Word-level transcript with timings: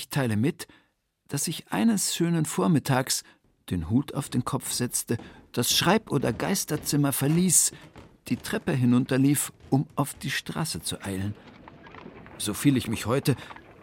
Ich 0.00 0.08
teile 0.08 0.38
mit, 0.38 0.66
dass 1.28 1.46
ich 1.46 1.70
eines 1.72 2.16
schönen 2.16 2.46
Vormittags 2.46 3.22
den 3.68 3.90
Hut 3.90 4.14
auf 4.14 4.30
den 4.30 4.46
Kopf 4.46 4.72
setzte, 4.72 5.18
das 5.52 5.70
Schreib- 5.70 6.10
oder 6.10 6.32
Geisterzimmer 6.32 7.12
verließ, 7.12 7.72
die 8.28 8.38
Treppe 8.38 8.72
hinunterlief, 8.72 9.52
um 9.68 9.86
auf 9.96 10.14
die 10.14 10.30
Straße 10.30 10.80
zu 10.80 11.04
eilen. 11.04 11.34
So 12.38 12.54
viel 12.54 12.78
ich 12.78 12.88
mich 12.88 13.04
heute, 13.04 13.36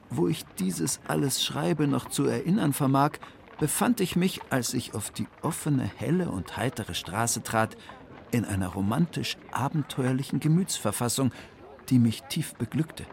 wo 0.09 0.27
ich 0.27 0.43
dieses 0.57 1.01
alles 1.07 1.43
schreibe, 1.43 1.85
noch 1.85 2.09
zu 2.09 2.25
erinnern 2.25 2.73
vermag, 2.73 3.19
befand 3.59 4.01
ich 4.01 4.15
mich, 4.15 4.41
als 4.49 4.73
ich 4.73 4.95
auf 4.95 5.11
die 5.11 5.27
offene, 5.43 5.83
helle 5.97 6.31
und 6.31 6.57
heitere 6.57 6.95
Straße 6.95 7.43
trat, 7.43 7.77
in 8.31 8.43
einer 8.43 8.69
romantisch 8.69 9.37
abenteuerlichen 9.51 10.39
Gemütsverfassung, 10.39 11.31
die 11.89 11.99
mich 11.99 12.23
tief 12.23 12.55
beglückte. 12.55 13.05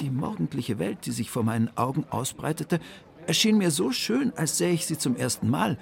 Die 0.00 0.10
morgendliche 0.10 0.78
Welt, 0.78 1.04
die 1.04 1.10
sich 1.10 1.30
vor 1.30 1.42
meinen 1.42 1.76
Augen 1.76 2.06
ausbreitete, 2.08 2.80
erschien 3.26 3.58
mir 3.58 3.70
so 3.70 3.92
schön, 3.92 4.32
als 4.34 4.56
sähe 4.56 4.72
ich 4.72 4.86
sie 4.86 4.96
zum 4.96 5.14
ersten 5.14 5.50
Mal. 5.50 5.78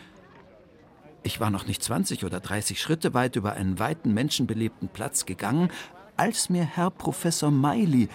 Ich 1.22 1.38
war 1.38 1.50
noch 1.50 1.66
nicht 1.66 1.82
20 1.84 2.24
oder 2.24 2.40
30 2.40 2.80
Schritte 2.80 3.14
weit 3.14 3.36
über 3.36 3.52
einen 3.52 3.78
weiten, 3.78 4.12
menschenbelebten 4.14 4.88
Platz 4.88 5.24
gegangen, 5.24 5.70
als 6.16 6.50
mir 6.50 6.64
Herr 6.64 6.90
Professor 6.90 7.52
Meili, 7.52 8.08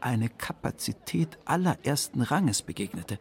eine 0.00 0.28
Kapazität 0.28 1.38
allerersten 1.44 2.22
Ranges, 2.22 2.62
begegnete. 2.62 3.18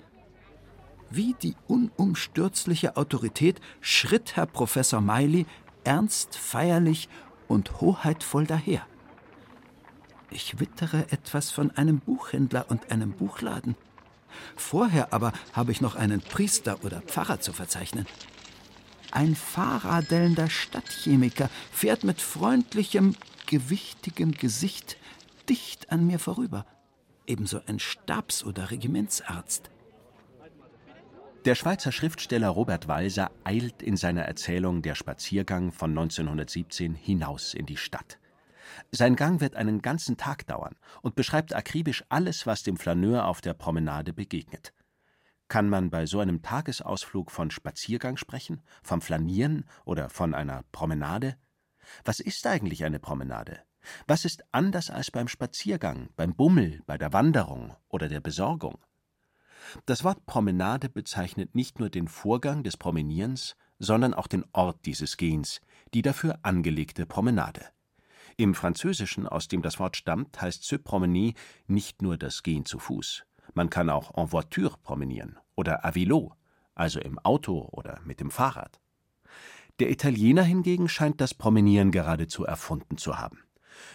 Wie 1.09 1.35
die 1.41 1.55
unumstürzliche 1.67 2.97
Autorität 2.97 3.61
schritt 3.81 4.35
Herr 4.35 4.45
Professor 4.45 5.01
Meili 5.01 5.47
ernst, 5.85 6.35
feierlich 6.35 7.09
und 7.47 7.81
hoheitvoll 7.81 8.45
daher. 8.45 8.85
Ich 10.29 10.59
wittere 10.59 11.11
etwas 11.11 11.51
von 11.51 11.71
einem 11.71 11.99
Buchhändler 11.99 12.65
und 12.69 12.91
einem 12.91 13.13
Buchladen. 13.13 13.75
Vorher 14.55 15.13
aber 15.13 15.33
habe 15.53 15.71
ich 15.71 15.81
noch 15.81 15.95
einen 15.95 16.21
Priester 16.21 16.83
oder 16.83 17.01
Pfarrer 17.01 17.39
zu 17.39 17.53
verzeichnen. 17.53 18.05
Ein 19.11 19.35
fahradelnder 19.35 20.49
Stadtchemiker 20.49 21.49
fährt 21.71 22.03
mit 22.03 22.21
freundlichem, 22.21 23.15
gewichtigem 23.45 24.31
Gesicht 24.31 24.97
dicht 25.47 25.91
an 25.91 26.05
mir 26.05 26.19
vorüber. 26.19 26.65
Ebenso 27.25 27.61
ein 27.65 27.79
Stabs- 27.79 28.43
oder 28.43 28.69
Regimentsarzt. 28.69 29.69
Der 31.45 31.55
Schweizer 31.55 31.93
Schriftsteller 31.93 32.49
Robert 32.49 32.89
Walser 32.89 33.31
eilt 33.45 33.81
in 33.81 33.95
seiner 33.95 34.23
Erzählung 34.23 34.81
Der 34.81 34.95
Spaziergang 34.95 35.71
von 35.71 35.91
1917 35.91 36.93
hinaus 36.93 37.53
in 37.53 37.65
die 37.65 37.77
Stadt. 37.77 38.19
Sein 38.91 39.15
Gang 39.15 39.41
wird 39.41 39.55
einen 39.55 39.81
ganzen 39.81 40.17
Tag 40.17 40.47
dauern 40.47 40.75
und 41.01 41.15
beschreibt 41.15 41.55
akribisch 41.55 42.03
alles, 42.09 42.45
was 42.45 42.63
dem 42.63 42.77
Flaneur 42.77 43.25
auf 43.25 43.41
der 43.41 43.53
Promenade 43.53 44.13
begegnet. 44.13 44.73
Kann 45.47 45.69
man 45.69 45.89
bei 45.89 46.05
so 46.05 46.19
einem 46.19 46.41
Tagesausflug 46.41 47.31
von 47.31 47.51
Spaziergang 47.51 48.17
sprechen, 48.17 48.61
vom 48.83 49.01
Flanieren 49.01 49.65
oder 49.85 50.09
von 50.09 50.33
einer 50.33 50.63
Promenade? 50.71 51.37
Was 52.03 52.19
ist 52.19 52.45
eigentlich 52.47 52.83
eine 52.83 52.99
Promenade? 52.99 53.61
Was 54.07 54.25
ist 54.25 54.43
anders 54.51 54.89
als 54.89 55.11
beim 55.11 55.29
Spaziergang, 55.29 56.09
beim 56.17 56.35
Bummel, 56.35 56.81
bei 56.85 56.97
der 56.97 57.13
Wanderung 57.13 57.75
oder 57.87 58.09
der 58.09 58.19
Besorgung? 58.19 58.79
Das 59.85 60.03
Wort 60.03 60.25
Promenade 60.25 60.89
bezeichnet 60.89 61.55
nicht 61.55 61.79
nur 61.79 61.89
den 61.89 62.07
Vorgang 62.07 62.63
des 62.63 62.77
Promenierens, 62.77 63.55
sondern 63.79 64.13
auch 64.13 64.27
den 64.27 64.45
Ort 64.53 64.85
dieses 64.85 65.17
Gehens, 65.17 65.61
die 65.93 66.01
dafür 66.01 66.39
angelegte 66.43 67.05
Promenade. 67.05 67.65
Im 68.39 68.53
Französischen, 68.53 69.27
aus 69.27 69.47
dem 69.47 69.63
das 69.63 69.79
Wort 69.79 69.97
stammt, 69.97 70.39
heißt 70.39 70.63
se 70.63 70.77
promener 70.77 71.33
nicht 71.65 72.03
nur 72.03 72.17
das 72.17 72.43
Gehen 72.43 72.65
zu 72.65 72.77
Fuß. 72.77 73.25
Man 73.55 73.71
kann 73.71 73.89
auch 73.89 74.15
en 74.15 74.31
voiture 74.31 74.77
promenieren 74.83 75.39
oder 75.55 75.83
à 75.83 75.91
vélo, 75.91 76.33
also 76.75 76.99
im 76.99 77.17
Auto 77.17 77.67
oder 77.71 77.99
mit 78.05 78.19
dem 78.19 78.29
Fahrrad. 78.29 78.79
Der 79.79 79.89
Italiener 79.89 80.43
hingegen 80.43 80.87
scheint 80.87 81.19
das 81.19 81.33
Promenieren 81.33 81.91
geradezu 81.91 82.45
erfunden 82.45 82.97
zu 82.97 83.17
haben. 83.17 83.39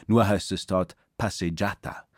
Nur 0.09 0.27
heißt 0.27 0.51
es 0.51 0.67
dort 0.67 0.97
passeggiata, 1.19 2.09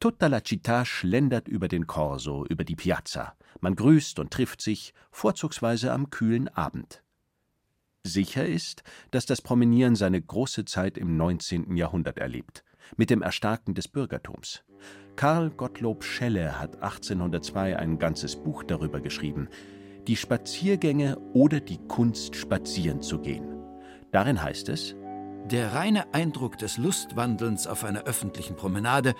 Tutta 0.00 0.28
la 0.28 0.38
città 0.38 0.84
schlendert 0.84 1.46
über 1.46 1.68
den 1.68 1.86
Korso, 1.86 2.46
über 2.46 2.64
die 2.64 2.74
Piazza. 2.74 3.36
Man 3.60 3.76
grüßt 3.76 4.18
und 4.18 4.32
trifft 4.32 4.60
sich, 4.60 4.94
vorzugsweise 5.12 5.92
am 5.92 6.10
kühlen 6.10 6.48
Abend. 6.48 7.04
Sicher 8.06 8.46
ist, 8.46 8.82
dass 9.10 9.26
das 9.26 9.42
Promenieren 9.42 9.94
seine 9.94 10.20
große 10.22 10.64
Zeit 10.64 10.96
im 10.96 11.16
19. 11.18 11.76
Jahrhundert 11.76 12.18
erlebt, 12.18 12.64
mit 12.96 13.10
dem 13.10 13.20
Erstarken 13.20 13.74
des 13.74 13.88
Bürgertums. 13.88 14.62
Karl 15.16 15.50
Gottlob 15.50 16.02
Schelle 16.02 16.58
hat 16.58 16.76
1802 16.76 17.76
ein 17.76 17.98
ganzes 17.98 18.36
Buch 18.36 18.62
darüber 18.62 19.00
geschrieben: 19.00 19.48
Die 20.06 20.16
Spaziergänge 20.16 21.18
oder 21.34 21.60
die 21.60 21.76
Kunst, 21.88 22.36
spazieren 22.36 23.02
zu 23.02 23.18
gehen. 23.18 23.46
Darin 24.12 24.42
heißt 24.42 24.70
es: 24.70 24.96
Der 25.50 25.74
reine 25.74 26.14
Eindruck 26.14 26.56
des 26.56 26.78
Lustwandelns 26.78 27.66
auf 27.66 27.84
einer 27.84 28.04
öffentlichen 28.04 28.56
Promenade 28.56 29.14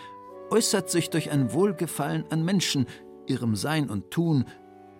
äußert 0.50 0.88
sich 0.88 1.10
durch 1.10 1.30
ein 1.30 1.52
Wohlgefallen 1.52 2.24
an 2.30 2.46
Menschen, 2.46 2.86
ihrem 3.26 3.56
Sein 3.56 3.90
und 3.90 4.10
Tun, 4.10 4.46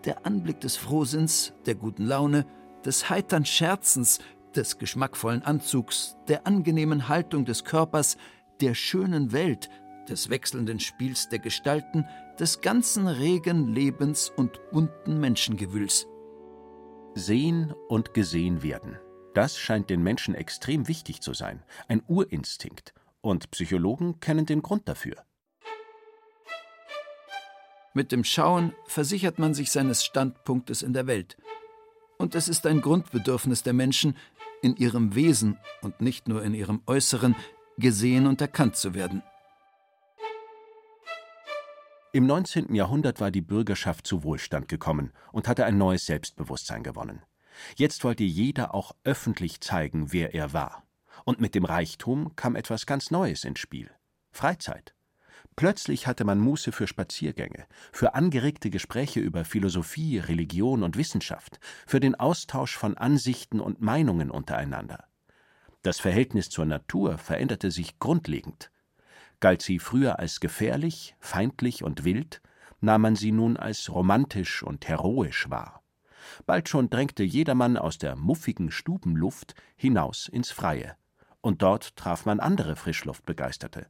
der 0.05 0.27
Anblick 0.27 0.61
des 0.61 0.77
Frohsinns, 0.77 1.55
der 1.65 1.77
guten 1.77 2.05
Laune, 2.05 2.45
des 2.85 3.11
heitern 3.11 3.45
Scherzens, 3.45 4.19
des 4.55 4.79
geschmackvollen 4.79 5.43
Anzugs, 5.43 6.17
der 6.29 6.47
angenehmen 6.47 7.09
Haltung 7.09 7.45
des 7.45 7.65
Körpers, 7.65 8.17
der 8.61 8.75
schönen 8.75 9.33
Welt, 9.33 9.69
des 10.09 10.29
wechselnden 10.29 10.81
Spiels 10.81 11.29
der 11.29 11.39
Gestalten, 11.39 12.07
des 12.39 12.61
ganzen 12.61 13.07
regen 13.07 13.69
Lebens 13.69 14.31
und 14.31 14.59
bunten 14.71 15.21
Menschengewühls. 15.21 16.07
Sehen 17.15 17.75
und 17.89 18.15
gesehen 18.15 18.63
werden. 18.63 18.99
Das 19.35 19.59
scheint 19.59 19.91
den 19.91 20.03
Menschen 20.03 20.35
extrem 20.35 20.89
wichtig 20.89 21.21
zu 21.21 21.35
sein, 21.35 21.63
ein 21.89 22.03
Urinstinkt. 22.09 22.95
Und 23.21 23.51
Psychologen 23.51 24.19
kennen 24.19 24.47
den 24.47 24.63
Grund 24.63 24.89
dafür. 24.89 25.25
Mit 27.93 28.13
dem 28.13 28.25
Schauen 28.25 28.73
versichert 28.87 29.39
man 29.39 29.53
sich 29.53 29.71
seines 29.71 30.05
Standpunktes 30.05 30.83
in 30.83 30.93
der 30.93 31.07
Welt. 31.07 31.37
Und 32.21 32.35
es 32.35 32.49
ist 32.49 32.67
ein 32.67 32.83
Grundbedürfnis 32.83 33.63
der 33.63 33.73
Menschen, 33.73 34.15
in 34.61 34.77
ihrem 34.77 35.15
Wesen 35.15 35.57
und 35.81 36.03
nicht 36.03 36.29
nur 36.29 36.45
in 36.45 36.53
ihrem 36.53 36.83
Äußeren 36.87 37.35
gesehen 37.79 38.27
und 38.27 38.43
erkannt 38.43 38.77
zu 38.77 38.93
werden. 38.93 39.23
Im 42.13 42.27
19. 42.27 42.75
Jahrhundert 42.75 43.23
war 43.23 43.31
die 43.31 43.41
Bürgerschaft 43.41 44.07
zu 44.07 44.23
Wohlstand 44.23 44.69
gekommen 44.69 45.13
und 45.33 45.49
hatte 45.49 45.65
ein 45.65 45.79
neues 45.79 46.05
Selbstbewusstsein 46.05 46.83
gewonnen. 46.83 47.23
Jetzt 47.77 48.05
wollte 48.05 48.25
jeder 48.25 48.75
auch 48.75 48.93
öffentlich 49.03 49.63
zeigen, 49.63 50.13
wer 50.13 50.35
er 50.35 50.53
war. 50.53 50.85
Und 51.25 51.41
mit 51.41 51.55
dem 51.55 51.65
Reichtum 51.65 52.37
kam 52.37 52.55
etwas 52.55 52.85
ganz 52.85 53.11
Neues 53.11 53.45
ins 53.45 53.61
Spiel 53.61 53.91
Freizeit. 54.31 54.95
Plötzlich 55.57 56.07
hatte 56.07 56.25
man 56.25 56.39
Muße 56.39 56.73
für 56.73 56.87
Spaziergänge, 56.87 57.67
für 57.93 58.15
angeregte 58.15 58.71
Gespräche 58.71 59.21
über 59.21 59.45
Philosophie, 59.45 60.19
Religion 60.19 60.83
und 60.83 60.97
Wissenschaft, 60.97 61.61
für 61.87 62.01
den 62.01 62.15
Austausch 62.15 62.77
von 62.77 62.97
Ansichten 62.97 63.61
und 63.61 63.81
Meinungen 63.81 64.31
untereinander. 64.31 65.05
Das 65.83 65.99
Verhältnis 65.99 66.51
zur 66.51 66.67
Natur 66.67 67.19
veränderte 67.19 67.71
sich 67.71 67.99
grundlegend. 67.99 68.71
Galt 69.41 69.63
sie 69.63 69.79
früher 69.79 70.19
als 70.19 70.41
gefährlich, 70.41 71.17
feindlich 71.19 71.83
und 71.83 72.05
wild, 72.05 72.43
nahm 72.81 73.03
man 73.03 73.17
sie 73.17 73.33
nun 73.33 73.57
als 73.57 73.91
romantisch 73.91 74.63
und 74.63 74.87
heroisch 74.89 75.49
wahr. 75.51 75.83
Bald 76.47 76.69
schon 76.69 76.91
drängte 76.91 77.23
jedermann 77.23 77.77
aus 77.77 77.99
der 77.99 78.17
muffigen 78.17 78.71
Stubenluft 78.71 79.55
hinaus 79.77 80.29
ins 80.29 80.51
Freie, 80.51 80.97
und 81.41 81.63
dort 81.63 81.97
traf 81.97 82.27
man 82.27 82.41
andere 82.41 82.77
Frischluftbegeisterte. 82.77 83.87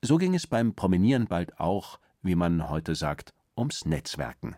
So 0.00 0.16
ging 0.16 0.34
es 0.34 0.46
beim 0.46 0.74
Promenieren 0.74 1.26
bald 1.26 1.58
auch, 1.58 1.98
wie 2.22 2.36
man 2.36 2.68
heute 2.70 2.94
sagt, 2.94 3.34
ums 3.56 3.84
Netzwerken. 3.84 4.54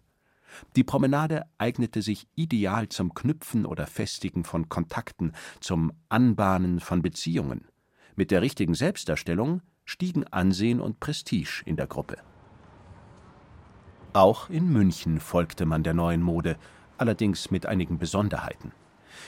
Die 0.76 0.84
Promenade 0.84 1.46
eignete 1.56 2.02
sich 2.02 2.28
ideal 2.34 2.88
zum 2.88 3.14
Knüpfen 3.14 3.64
oder 3.64 3.86
Festigen 3.86 4.44
von 4.44 4.68
Kontakten, 4.68 5.32
zum 5.60 5.92
Anbahnen 6.10 6.80
von 6.80 7.00
Beziehungen. 7.00 7.68
Mit 8.16 8.30
der 8.30 8.42
richtigen 8.42 8.74
Selbstdarstellung 8.74 9.62
stiegen 9.86 10.26
Ansehen 10.26 10.80
und 10.80 11.00
Prestige 11.00 11.62
in 11.64 11.76
der 11.76 11.86
Gruppe. 11.86 12.18
Auch 14.12 14.50
in 14.50 14.70
München 14.70 15.20
folgte 15.20 15.64
man 15.64 15.82
der 15.84 15.94
neuen 15.94 16.20
Mode, 16.20 16.56
allerdings 16.98 17.50
mit 17.50 17.64
einigen 17.64 17.98
Besonderheiten. 17.98 18.72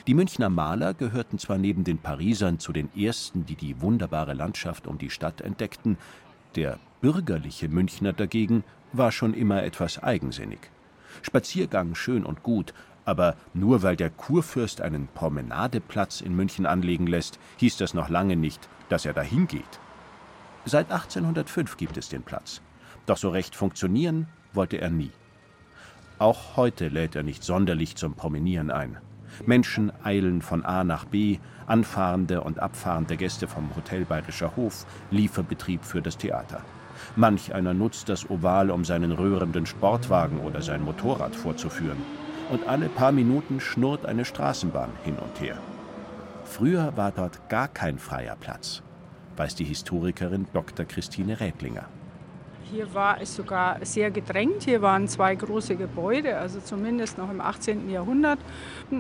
Die 0.07 0.15
Münchner 0.15 0.49
Maler 0.49 0.95
gehörten 0.95 1.39
zwar 1.39 1.59
neben 1.59 1.85
den 1.85 1.99
Parisern 1.99 2.59
zu 2.59 2.73
den 2.73 2.95
ersten, 2.97 3.47
die 3.47 3.57
die 3.57 3.81
wunderbare 3.81 4.35
Landschaft 4.35 4.87
um 4.87 4.99
die 4.99 5.11
Stadt 5.11 5.41
entdeckten, 5.41 5.99
der 6.57 6.79
bürgerliche 7.01 7.69
Münchner 7.69 8.13
dagegen 8.13 8.65
war 8.93 9.11
schon 9.13 9.35
immer 9.35 9.63
etwas 9.63 10.03
eigensinnig. 10.03 10.61
Spaziergang 11.23 11.95
schön 11.95 12.25
und 12.25 12.43
gut, 12.43 12.75
aber 13.05 13.37
nur 13.55 13.83
weil 13.83 13.97
der 13.97 14.11
Kurfürst 14.11 14.81
einen 14.81 15.09
Promenadeplatz 15.09 16.21
in 16.21 16.37
München 16.37 16.67
anlegen 16.67 17.07
lässt, 17.07 17.39
hieß 17.57 17.77
das 17.77 17.95
noch 17.95 18.09
lange 18.09 18.37
nicht, 18.37 18.69
dass 18.89 19.07
er 19.07 19.13
dahin 19.13 19.47
geht. 19.47 19.81
Seit 20.65 20.91
1805 20.91 21.77
gibt 21.77 21.97
es 21.97 22.09
den 22.09 22.23
Platz. 22.23 22.61
Doch 23.07 23.17
so 23.17 23.31
recht 23.31 23.57
funktionieren 23.57 24.29
wollte 24.53 24.77
er 24.77 24.91
nie. 24.91 25.11
Auch 26.19 26.57
heute 26.57 26.89
lädt 26.89 27.17
er 27.17 27.25
nicht 27.25 27.43
sonderlich 27.43 27.97
zum 27.97 28.15
Promenieren 28.15 28.71
ein. 28.71 28.99
Menschen 29.47 29.93
eilen 30.05 30.43
von 30.43 30.65
A 30.65 30.85
nach 30.85 31.05
B, 31.05 31.39
anfahrende 31.67 32.43
und 32.43 32.59
abfahrende 32.59 33.17
Gäste 33.17 33.49
vom 33.49 33.75
Hotel 33.77 34.05
Bayerischer 34.05 34.57
Hof, 34.57 34.87
Lieferbetrieb 35.11 35.85
für 35.85 36.03
das 36.03 36.19
Theater. 36.19 36.63
Manch 37.17 37.55
einer 37.55 37.75
nutzt 37.75 38.09
das 38.09 38.29
Oval, 38.31 38.71
um 38.71 38.85
seinen 38.85 39.13
rührenden 39.13 39.67
Sportwagen 39.67 40.41
oder 40.41 40.63
sein 40.63 40.83
Motorrad 40.83 41.35
vorzuführen. 41.35 41.99
Und 42.51 42.67
alle 42.69 42.89
paar 42.89 43.13
Minuten 43.13 43.61
schnurrt 43.61 44.07
eine 44.07 44.25
Straßenbahn 44.25 44.91
hin 45.05 45.17
und 45.17 45.41
her. 45.41 45.57
Früher 46.45 46.97
war 46.97 47.13
dort 47.13 47.49
gar 47.49 47.69
kein 47.69 47.99
freier 47.99 48.37
Platz, 48.37 48.83
weiß 49.37 49.55
die 49.55 49.65
Historikerin 49.65 50.47
Dr. 50.53 50.85
Christine 50.85 51.41
Rädlinger. 51.41 51.89
Hier 52.71 52.95
war 52.95 53.21
es 53.21 53.35
sogar 53.35 53.85
sehr 53.85 54.11
gedrängt. 54.11 54.63
Hier 54.65 54.83
waren 54.83 55.09
zwei 55.09 55.35
große 55.35 55.77
Gebäude, 55.77 56.39
also 56.39 56.61
zumindest 56.61 57.19
noch 57.19 57.31
im 57.31 57.41
18. 57.41 57.91
Jahrhundert. 57.91 58.39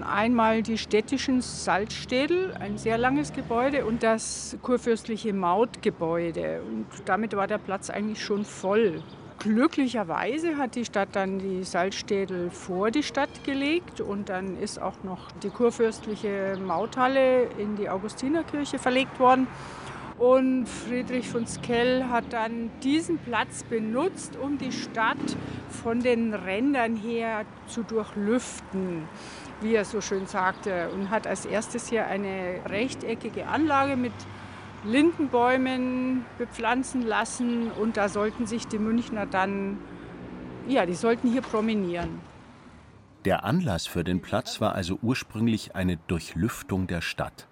Einmal 0.02 0.62
die 0.62 0.78
städtischen 0.78 1.40
Salzstädel, 1.40 2.54
ein 2.58 2.78
sehr 2.78 2.98
langes 2.98 3.32
Gebäude, 3.32 3.84
und 3.84 4.02
das 4.02 4.56
kurfürstliche 4.62 5.32
Mautgebäude. 5.32 6.62
Und 6.62 6.86
damit 7.06 7.34
war 7.36 7.46
der 7.46 7.58
Platz 7.58 7.90
eigentlich 7.90 8.22
schon 8.22 8.44
voll. 8.44 9.02
Glücklicherweise 9.42 10.56
hat 10.56 10.76
die 10.76 10.84
Stadt 10.84 11.08
dann 11.14 11.40
die 11.40 11.64
Salzstädel 11.64 12.48
vor 12.50 12.92
die 12.92 13.02
Stadt 13.02 13.42
gelegt 13.42 14.00
und 14.00 14.28
dann 14.28 14.56
ist 14.56 14.80
auch 14.80 15.02
noch 15.02 15.32
die 15.42 15.50
kurfürstliche 15.50 16.56
Mauthalle 16.64 17.48
in 17.58 17.74
die 17.74 17.88
Augustinerkirche 17.88 18.78
verlegt 18.78 19.18
worden. 19.18 19.48
Und 20.18 20.66
Friedrich 20.66 21.28
von 21.28 21.46
Skell 21.46 22.04
hat 22.04 22.32
dann 22.32 22.70
diesen 22.82 23.18
Platz 23.18 23.64
benutzt, 23.64 24.36
um 24.36 24.58
die 24.58 24.72
Stadt 24.72 25.16
von 25.68 26.00
den 26.00 26.34
Rändern 26.34 26.96
her 26.96 27.44
zu 27.66 27.82
durchlüften, 27.82 29.08
wie 29.60 29.74
er 29.74 29.84
so 29.84 30.00
schön 30.00 30.26
sagte. 30.26 30.90
Und 30.90 31.10
hat 31.10 31.26
als 31.26 31.46
erstes 31.46 31.88
hier 31.88 32.06
eine 32.06 32.60
rechteckige 32.68 33.46
Anlage 33.46 33.96
mit 33.96 34.12
Lindenbäumen 34.84 36.24
bepflanzen 36.38 37.02
lassen. 37.02 37.70
Und 37.70 37.96
da 37.96 38.08
sollten 38.08 38.46
sich 38.46 38.66
die 38.68 38.78
Münchner 38.78 39.26
dann, 39.26 39.78
ja, 40.68 40.86
die 40.86 40.94
sollten 40.94 41.30
hier 41.30 41.42
promenieren. 41.42 42.20
Der 43.24 43.44
Anlass 43.44 43.86
für 43.86 44.02
den 44.02 44.20
Platz 44.20 44.60
war 44.60 44.74
also 44.74 44.98
ursprünglich 45.00 45.76
eine 45.76 45.96
Durchlüftung 45.96 46.88
der 46.88 47.00
Stadt. 47.00 47.46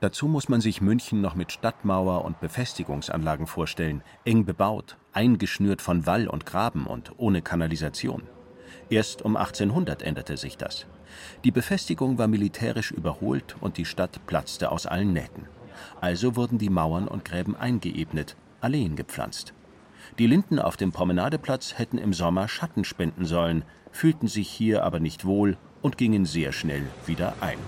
Dazu 0.00 0.28
muss 0.28 0.48
man 0.48 0.62
sich 0.62 0.80
München 0.80 1.20
noch 1.20 1.34
mit 1.34 1.52
Stadtmauer 1.52 2.24
und 2.24 2.40
Befestigungsanlagen 2.40 3.46
vorstellen, 3.46 4.02
eng 4.24 4.46
bebaut, 4.46 4.96
eingeschnürt 5.12 5.82
von 5.82 6.06
Wall 6.06 6.26
und 6.26 6.46
Graben 6.46 6.86
und 6.86 7.12
ohne 7.18 7.42
Kanalisation. 7.42 8.22
Erst 8.88 9.20
um 9.22 9.36
1800 9.36 10.02
änderte 10.02 10.38
sich 10.38 10.56
das. 10.56 10.86
Die 11.44 11.50
Befestigung 11.50 12.16
war 12.16 12.28
militärisch 12.28 12.92
überholt 12.92 13.56
und 13.60 13.76
die 13.76 13.84
Stadt 13.84 14.24
platzte 14.26 14.72
aus 14.72 14.86
allen 14.86 15.12
Nähten. 15.12 15.46
Also 16.00 16.34
wurden 16.34 16.56
die 16.56 16.70
Mauern 16.70 17.06
und 17.06 17.26
Gräben 17.26 17.54
eingeebnet, 17.54 18.36
Alleen 18.62 18.96
gepflanzt. 18.96 19.52
Die 20.18 20.26
Linden 20.26 20.58
auf 20.58 20.78
dem 20.78 20.92
Promenadeplatz 20.92 21.78
hätten 21.78 21.98
im 21.98 22.14
Sommer 22.14 22.48
Schatten 22.48 22.84
spenden 22.84 23.26
sollen, 23.26 23.64
fühlten 23.92 24.28
sich 24.28 24.48
hier 24.48 24.82
aber 24.82 24.98
nicht 24.98 25.26
wohl 25.26 25.58
und 25.82 25.98
gingen 25.98 26.24
sehr 26.24 26.52
schnell 26.52 26.86
wieder 27.06 27.34
ein. 27.40 27.58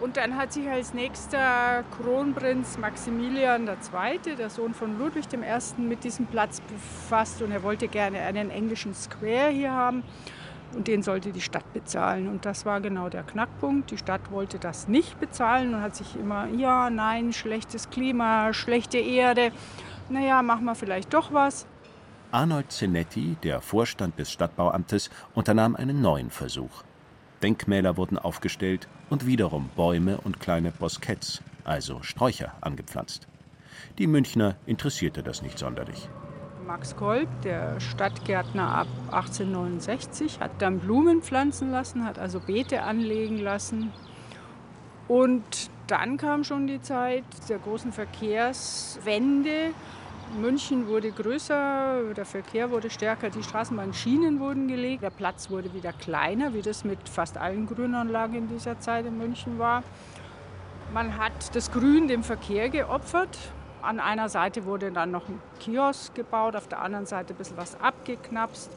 Und 0.00 0.18
dann 0.18 0.36
hat 0.36 0.52
sich 0.52 0.68
als 0.68 0.92
nächster 0.92 1.82
Kronprinz 1.96 2.76
Maximilian 2.76 3.66
II., 3.66 4.36
der 4.36 4.50
Sohn 4.50 4.74
von 4.74 4.98
Ludwig 4.98 5.24
I., 5.32 5.80
mit 5.80 6.04
diesem 6.04 6.26
Platz 6.26 6.60
befasst 6.60 7.40
und 7.40 7.50
er 7.50 7.62
wollte 7.62 7.88
gerne 7.88 8.20
einen 8.20 8.50
englischen 8.50 8.94
Square 8.94 9.48
hier 9.50 9.72
haben 9.72 10.02
und 10.74 10.86
den 10.86 11.02
sollte 11.02 11.32
die 11.32 11.40
Stadt 11.40 11.72
bezahlen. 11.72 12.28
Und 12.28 12.44
das 12.44 12.66
war 12.66 12.80
genau 12.82 13.08
der 13.08 13.22
Knackpunkt. 13.22 13.90
Die 13.90 13.96
Stadt 13.96 14.30
wollte 14.30 14.58
das 14.58 14.86
nicht 14.86 15.18
bezahlen 15.18 15.74
und 15.74 15.80
hat 15.80 15.96
sich 15.96 16.14
immer, 16.16 16.46
ja, 16.48 16.90
nein, 16.90 17.32
schlechtes 17.32 17.88
Klima, 17.88 18.52
schlechte 18.52 18.98
Erde, 18.98 19.50
naja, 20.10 20.42
machen 20.42 20.66
wir 20.66 20.74
vielleicht 20.74 21.14
doch 21.14 21.32
was. 21.32 21.66
Arnold 22.32 22.70
Zenetti, 22.70 23.36
der 23.42 23.60
Vorstand 23.62 24.18
des 24.18 24.30
Stadtbauamtes, 24.30 25.10
unternahm 25.34 25.74
einen 25.74 26.02
neuen 26.02 26.30
Versuch. 26.30 26.82
Denkmäler 27.42 27.96
wurden 27.96 28.18
aufgestellt 28.18 28.88
und 29.10 29.26
wiederum 29.26 29.70
Bäume 29.76 30.18
und 30.18 30.40
kleine 30.40 30.70
Bosketts, 30.70 31.42
also 31.64 32.02
Sträucher, 32.02 32.52
angepflanzt. 32.60 33.28
Die 33.98 34.06
Münchner 34.06 34.56
interessierte 34.66 35.22
das 35.22 35.42
nicht 35.42 35.58
sonderlich. 35.58 36.08
Max 36.66 36.96
Kolb, 36.96 37.28
der 37.42 37.78
Stadtgärtner 37.80 38.68
ab 38.68 38.88
1869, 39.12 40.40
hat 40.40 40.50
dann 40.58 40.80
Blumen 40.80 41.22
pflanzen 41.22 41.70
lassen, 41.70 42.04
hat 42.04 42.18
also 42.18 42.40
Beete 42.40 42.82
anlegen 42.82 43.38
lassen. 43.38 43.92
Und 45.06 45.70
dann 45.86 46.16
kam 46.16 46.42
schon 46.42 46.66
die 46.66 46.82
Zeit 46.82 47.24
der 47.48 47.58
großen 47.58 47.92
Verkehrswende. 47.92 49.72
München 50.34 50.88
wurde 50.88 51.10
größer, 51.12 52.12
der 52.14 52.24
Verkehr 52.24 52.70
wurde 52.70 52.90
stärker, 52.90 53.30
die 53.30 53.42
Straßenbahnschienen 53.42 54.40
wurden 54.40 54.68
gelegt, 54.68 55.02
der 55.02 55.10
Platz 55.10 55.50
wurde 55.50 55.72
wieder 55.72 55.92
kleiner, 55.92 56.52
wie 56.52 56.62
das 56.62 56.84
mit 56.84 57.08
fast 57.08 57.38
allen 57.38 57.66
Grünanlagen 57.66 58.36
in 58.36 58.48
dieser 58.48 58.78
Zeit 58.80 59.06
in 59.06 59.16
München 59.16 59.58
war. 59.58 59.82
Man 60.92 61.16
hat 61.16 61.54
das 61.54 61.72
Grün 61.72 62.08
dem 62.08 62.22
Verkehr 62.22 62.68
geopfert. 62.68 63.38
An 63.82 64.00
einer 64.00 64.28
Seite 64.28 64.64
wurde 64.64 64.92
dann 64.92 65.10
noch 65.10 65.28
ein 65.28 65.40
Kiosk 65.60 66.14
gebaut, 66.14 66.56
auf 66.56 66.68
der 66.68 66.82
anderen 66.82 67.06
Seite 67.06 67.34
ein 67.34 67.36
bisschen 67.36 67.56
was 67.56 67.80
abgeknapst. 67.80 68.70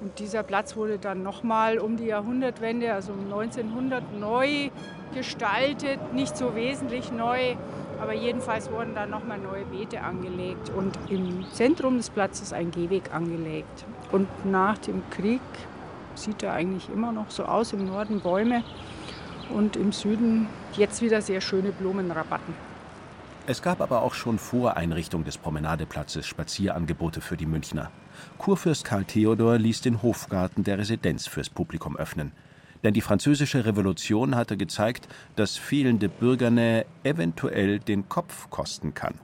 Und 0.00 0.18
dieser 0.18 0.42
Platz 0.42 0.76
wurde 0.76 0.98
dann 0.98 1.22
nochmal 1.22 1.78
um 1.78 1.96
die 1.96 2.06
Jahrhundertwende, 2.06 2.92
also 2.92 3.12
um 3.12 3.24
1900, 3.24 4.18
neu 4.18 4.70
gestaltet, 5.14 6.12
nicht 6.12 6.36
so 6.36 6.56
wesentlich 6.56 7.12
neu, 7.12 7.54
aber 8.00 8.14
jedenfalls 8.14 8.70
wurden 8.70 8.94
da 8.94 9.06
nochmal 9.06 9.38
neue 9.38 9.64
Beete 9.64 10.00
angelegt 10.00 10.70
und 10.70 10.98
im 11.08 11.44
Zentrum 11.52 11.96
des 11.96 12.10
Platzes 12.10 12.52
ein 12.52 12.70
Gehweg 12.70 13.12
angelegt. 13.12 13.84
Und 14.10 14.28
nach 14.44 14.78
dem 14.78 15.02
Krieg 15.10 15.40
sieht 16.14 16.42
er 16.42 16.52
eigentlich 16.52 16.88
immer 16.88 17.12
noch 17.12 17.30
so 17.30 17.44
aus, 17.44 17.72
im 17.72 17.86
Norden 17.86 18.20
Bäume 18.20 18.62
und 19.50 19.76
im 19.76 19.92
Süden 19.92 20.48
jetzt 20.76 21.02
wieder 21.02 21.22
sehr 21.22 21.40
schöne 21.40 21.72
Blumenrabatten. 21.72 22.54
Es 23.44 23.60
gab 23.60 23.80
aber 23.80 24.02
auch 24.02 24.14
schon 24.14 24.38
vor 24.38 24.76
Einrichtung 24.76 25.24
des 25.24 25.36
Promenadeplatzes 25.36 26.26
Spazierangebote 26.26 27.20
für 27.20 27.36
die 27.36 27.46
Münchner. 27.46 27.90
Kurfürst 28.38 28.84
Karl 28.84 29.04
Theodor 29.04 29.58
ließ 29.58 29.80
den 29.80 30.00
Hofgarten 30.00 30.62
der 30.62 30.78
Residenz 30.78 31.26
fürs 31.26 31.50
Publikum 31.50 31.96
öffnen. 31.96 32.30
Denn 32.82 32.94
die 32.94 33.00
Französische 33.00 33.64
Revolution 33.64 34.34
hatte 34.34 34.56
gezeigt, 34.56 35.08
dass 35.36 35.56
fehlende 35.56 36.08
Bürgernähe 36.08 36.86
eventuell 37.04 37.78
den 37.78 38.08
Kopf 38.08 38.50
kosten 38.50 38.94
kann. 38.94 39.14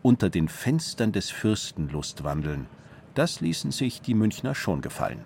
Unter 0.00 0.30
den 0.30 0.48
Fenstern 0.48 1.12
des 1.12 1.30
Fürsten 1.30 1.88
Lustwandeln, 1.88 2.66
das 3.14 3.40
ließen 3.40 3.70
sich 3.70 4.00
die 4.00 4.14
Münchner 4.14 4.54
schon 4.54 4.80
gefallen. 4.80 5.24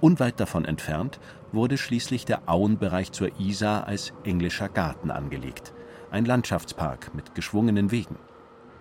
Unweit 0.00 0.40
davon 0.40 0.64
entfernt 0.64 1.20
wurde 1.52 1.78
schließlich 1.78 2.24
der 2.24 2.48
Auenbereich 2.48 3.12
zur 3.12 3.38
Isar 3.38 3.86
als 3.86 4.12
englischer 4.24 4.68
Garten 4.68 5.10
angelegt, 5.10 5.72
ein 6.10 6.24
Landschaftspark 6.24 7.14
mit 7.14 7.34
geschwungenen 7.34 7.90
Wegen. 7.90 8.16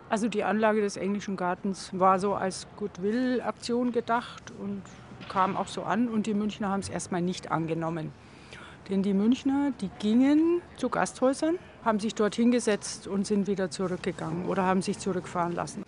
Also 0.10 0.28
die 0.28 0.44
Anlage 0.44 0.82
des 0.82 0.98
englischen 0.98 1.38
Gartens 1.38 1.92
war 1.94 2.20
so 2.20 2.34
als 2.34 2.68
Goodwill-Aktion 2.78 3.92
gedacht 3.92 4.52
und 4.60 4.82
kam 5.30 5.58
auch 5.58 5.68
so 5.68 5.84
an 5.84 6.08
und 6.08 6.26
die 6.26 6.34
Münchner 6.34 6.70
haben 6.70 6.82
es 6.82 6.90
erstmal 6.90 7.22
nicht 7.22 7.52
angenommen. 7.52 8.12
Denn 8.90 9.04
die 9.04 9.14
Münchner, 9.14 9.72
die 9.80 9.90
gingen 10.00 10.62
zu 10.78 10.90
Gasthäusern, 10.90 11.58
haben 11.86 12.00
sich 12.00 12.16
dort 12.16 12.36
hingesetzt 12.36 13.08
und 13.08 13.26
sind 13.26 13.48
wieder 13.48 13.70
zurückgegangen 13.70 14.46
oder 14.46 14.64
haben 14.64 14.82
sich 14.82 15.00
zurückfahren 15.00 15.54
lassen. 15.54 15.84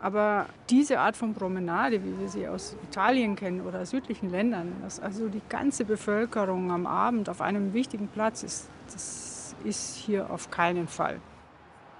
Aber 0.00 0.46
diese 0.70 1.00
Art 1.00 1.16
von 1.16 1.34
Promenade, 1.34 2.02
wie 2.04 2.18
wir 2.18 2.28
sie 2.28 2.48
aus 2.48 2.76
Italien 2.88 3.36
kennen 3.36 3.60
oder 3.60 3.84
südlichen 3.84 4.30
Ländern, 4.30 4.72
dass 4.82 5.00
also 5.00 5.28
die 5.28 5.42
ganze 5.48 5.84
Bevölkerung 5.84 6.70
am 6.70 6.86
Abend 6.86 7.28
auf 7.28 7.40
einem 7.40 7.72
wichtigen 7.74 8.08
Platz 8.08 8.42
ist, 8.42 8.68
das 8.92 9.54
ist 9.64 9.96
hier 9.96 10.30
auf 10.30 10.50
keinen 10.50 10.88
Fall. 10.88 11.20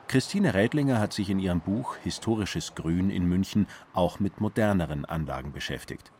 Christine 0.08 0.54
Rädlinger 0.54 1.00
hat 1.00 1.12
sich 1.12 1.30
in 1.30 1.40
ihrem 1.40 1.60
Buch 1.60 1.96
Historisches 1.96 2.76
Grün 2.76 3.10
in 3.10 3.28
München 3.28 3.66
auch 3.92 4.20
mit 4.20 4.40
moderneren 4.40 5.04
Anlagen 5.04 5.52
beschäftigt. 5.52 6.12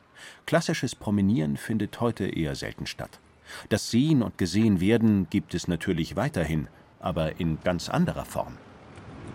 Klassisches 0.46 0.94
Promenieren 0.94 1.56
findet 1.56 2.00
heute 2.00 2.26
eher 2.26 2.54
selten 2.54 2.86
statt. 2.86 3.20
Das 3.68 3.90
Sehen 3.90 4.22
und 4.22 4.38
Gesehenwerden 4.38 5.28
gibt 5.30 5.54
es 5.54 5.68
natürlich 5.68 6.16
weiterhin, 6.16 6.68
aber 7.00 7.38
in 7.40 7.58
ganz 7.62 7.88
anderer 7.88 8.24
Form. 8.24 8.58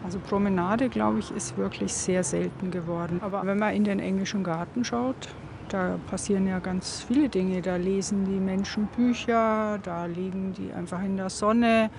Also 0.04 0.20
Promenade, 0.20 0.90
glaube 0.90 1.20
ich, 1.20 1.32
ist 1.32 1.58
wirklich 1.58 1.94
sehr 1.94 2.24
selten 2.24 2.72
geworden. 2.72 3.20
Aber 3.22 3.46
wenn 3.46 3.60
man 3.60 3.74
in 3.76 3.84
den 3.84 4.00
englischen 4.00 4.44
Garten 4.44 4.84
schaut, 4.84 5.30
da 5.70 5.98
passieren 6.10 6.48
ja 6.48 6.60
ganz 6.60 7.06
viele 7.08 7.30
Dinge. 7.30 7.62
Da 7.62 7.76
lesen 7.78 8.26
die 8.26 8.40
Menschen 8.40 8.88
Bücher, 8.88 9.80
da 9.82 10.06
liegen 10.06 10.54
die 10.54 10.74
einfach 10.74 11.04
in 11.04 11.18
der 11.18 11.30
Sonne, 11.30 11.90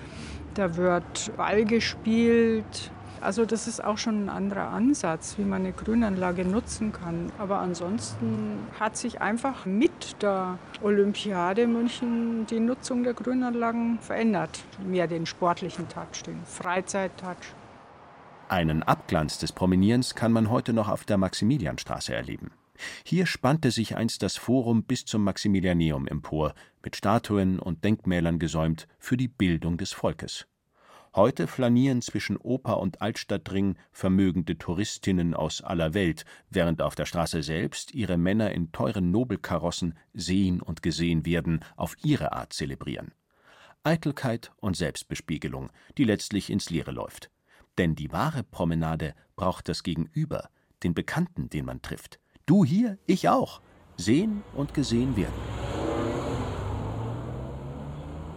da 0.53 0.75
wird 0.75 1.35
Ball 1.37 1.65
gespielt. 1.65 2.91
Also 3.23 3.45
das 3.45 3.67
ist 3.67 3.81
auch 3.81 3.97
schon 3.97 4.25
ein 4.25 4.29
anderer 4.29 4.67
Ansatz, 4.67 5.35
wie 5.37 5.45
man 5.45 5.61
eine 5.61 5.71
Grünanlage 5.71 6.43
nutzen 6.43 6.91
kann. 6.91 7.31
Aber 7.37 7.59
ansonsten 7.59 8.59
hat 8.77 8.97
sich 8.97 9.21
einfach 9.21 9.65
mit 9.65 10.21
der 10.21 10.59
Olympiade 10.81 11.67
München 11.67 12.45
die 12.47 12.59
Nutzung 12.59 13.03
der 13.03 13.13
Grünanlagen 13.13 13.99
verändert. 13.99 14.59
Mehr 14.85 15.07
den 15.07 15.25
sportlichen 15.25 15.87
Touch, 15.87 16.23
den 16.25 16.43
Freizeittouch. 16.43 17.37
Einen 18.49 18.83
Abglanz 18.83 19.37
des 19.37 19.53
Promenierens 19.53 20.15
kann 20.15 20.33
man 20.33 20.49
heute 20.49 20.73
noch 20.73 20.89
auf 20.89 21.05
der 21.05 21.17
Maximilianstraße 21.17 22.13
erleben. 22.13 22.51
Hier 23.05 23.25
spannte 23.25 23.71
sich 23.71 23.95
einst 23.95 24.21
das 24.21 24.35
Forum 24.35 24.83
bis 24.83 25.05
zum 25.05 25.23
Maximilianeum 25.23 26.07
empor, 26.07 26.53
mit 26.83 26.97
Statuen 26.97 27.59
und 27.59 27.85
Denkmälern 27.85 28.37
gesäumt 28.37 28.87
für 28.99 29.15
die 29.15 29.29
Bildung 29.29 29.77
des 29.77 29.93
Volkes. 29.93 30.45
Heute 31.15 31.45
flanieren 31.45 32.01
zwischen 32.01 32.37
Oper 32.37 32.79
und 32.79 33.03
Altstadtring 33.03 33.75
vermögende 33.91 34.57
Touristinnen 34.57 35.35
aus 35.35 35.61
aller 35.61 35.93
Welt, 35.93 36.25
während 36.49 36.81
auf 36.81 36.95
der 36.95 37.05
Straße 37.05 37.43
selbst 37.43 37.93
ihre 37.93 38.17
Männer 38.17 38.51
in 38.51 38.71
teuren 38.71 39.11
Nobelkarossen 39.11 39.95
sehen 40.15 40.59
und 40.59 40.81
gesehen 40.81 41.23
werden, 41.23 41.59
auf 41.75 41.95
ihre 42.03 42.33
Art 42.33 42.53
zelebrieren. 42.53 43.11
Eitelkeit 43.83 44.51
und 44.57 44.75
Selbstbespiegelung, 44.75 45.69
die 45.99 46.03
letztlich 46.03 46.49
ins 46.49 46.71
Leere 46.71 46.91
läuft. 46.91 47.29
Denn 47.77 47.93
die 47.93 48.11
wahre 48.11 48.41
Promenade 48.41 49.13
braucht 49.35 49.69
das 49.69 49.83
Gegenüber, 49.83 50.49
den 50.81 50.95
Bekannten, 50.95 51.47
den 51.47 51.65
man 51.65 51.83
trifft. 51.83 52.19
Du 52.47 52.65
hier, 52.65 52.97
ich 53.05 53.29
auch. 53.29 53.61
Sehen 53.97 54.41
und 54.55 54.73
gesehen 54.73 55.15
werden. 55.15 55.33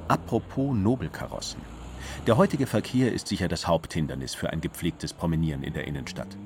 Apropos 0.09 0.76
Nobelkarossen. 0.76 1.75
Der 2.26 2.36
heutige 2.36 2.66
Verkehr 2.66 3.12
ist 3.12 3.28
sicher 3.28 3.48
das 3.48 3.66
Haupthindernis 3.66 4.34
für 4.34 4.50
ein 4.50 4.60
gepflegtes 4.60 5.12
Promenieren 5.12 5.62
in 5.62 5.72
der 5.72 5.86
Innenstadt. 5.86 6.36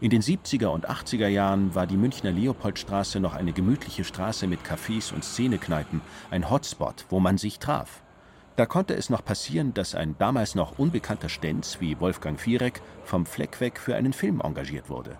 In 0.00 0.10
den 0.10 0.22
70er 0.22 0.66
und 0.66 0.88
80er 0.88 1.28
Jahren 1.28 1.74
war 1.74 1.86
die 1.86 1.96
Münchner 1.96 2.30
Leopoldstraße 2.30 3.20
noch 3.20 3.34
eine 3.34 3.52
gemütliche 3.52 4.04
Straße 4.04 4.46
mit 4.46 4.60
Cafés 4.60 5.12
und 5.12 5.24
Szenekneipen, 5.24 6.00
ein 6.30 6.50
Hotspot, 6.50 7.06
wo 7.08 7.20
man 7.20 7.38
sich 7.38 7.58
traf. 7.58 8.02
Da 8.56 8.66
konnte 8.66 8.94
es 8.94 9.08
noch 9.08 9.24
passieren, 9.24 9.72
dass 9.72 9.94
ein 9.94 10.16
damals 10.18 10.54
noch 10.56 10.78
unbekannter 10.78 11.28
Stenz 11.28 11.78
wie 11.80 12.00
Wolfgang 12.00 12.40
Vierek 12.40 12.80
vom 13.04 13.24
Fleck 13.24 13.60
weg 13.60 13.78
für 13.78 13.94
einen 13.94 14.12
Film 14.12 14.40
engagiert 14.40 14.90
wurde. 14.90 15.16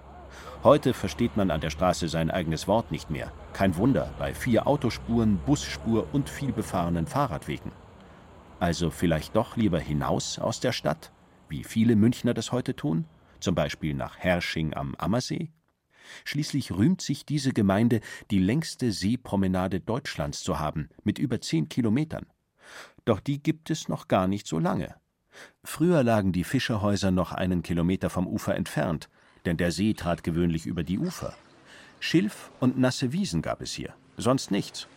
Heute 0.65 0.93
versteht 0.93 1.37
man 1.37 1.53
an 1.53 1.61
der 1.61 1.71
Straße 1.71 2.09
sein 2.09 2.33
eigenes 2.33 2.67
Wort 2.67 2.91
nicht 2.91 3.11
mehr. 3.11 3.31
Kein 3.53 3.77
Wunder 3.77 4.13
bei 4.19 4.35
vier 4.35 4.67
Autospuren, 4.67 5.39
Busspur 5.47 6.09
und 6.13 6.29
vielbefahrenen 6.29 7.07
Fahrradwegen. 7.07 7.71
Also 8.61 8.91
vielleicht 8.91 9.37
doch 9.37 9.57
lieber 9.57 9.79
hinaus 9.79 10.39
aus 10.39 10.61
der 10.61 10.73
Stadt, 10.73 11.13
wie 11.49 11.65
viele 11.65 11.97
Münchner 11.97 12.35
das 12.35 12.53
heute 12.53 12.75
tun, 12.75 13.07
zum 13.41 13.55
Beispiel 13.55 13.95
nach 13.95 14.19
Hersching 14.19 14.75
am 14.75 14.95
Ammersee? 14.97 15.53
Schließlich 16.25 16.73
rühmt 16.73 17.01
sich 17.01 17.27
diese 17.27 17.53
Gemeinde, 17.53 18.01
die 18.31 18.39
längste 18.39 18.93
Seepromenade 18.93 19.81
Deutschlands 19.81 20.43
zu 20.43 20.59
haben, 20.59 20.89
mit 21.05 21.19
über 21.19 21.41
zehn 21.41 21.69
Kilometern. 21.69 22.27
Doch 23.05 23.21
die 23.21 23.43
gibt 23.43 23.71
es 23.71 23.89
noch 23.89 24.09
gar 24.09 24.27
nicht 24.27 24.47
so 24.47 24.59
lange. 24.59 24.97
Früher 25.63 26.03
lagen 26.03 26.33
die 26.33 26.45
Fischerhäuser 26.45 27.11
noch 27.11 27.33
einen 27.33 27.63
Kilometer 27.63 28.11
vom 28.11 28.27
Ufer 28.27 28.57
entfernt, 28.57 29.09
denn 29.45 29.57
der 29.57 29.71
See 29.71 29.95
trat 29.95 30.25
gewöhnlich 30.25 30.67
über 30.67 30.83
die 30.83 30.99
Ufer. 30.99 31.35
Schilf 32.01 32.51
und 32.59 32.79
nasse 32.79 33.13
Wiesen 33.13 33.43
gab 33.43 33.61
es 33.63 33.73
hier, 33.73 33.95
sonst 34.17 34.51
nichts. 34.51 34.89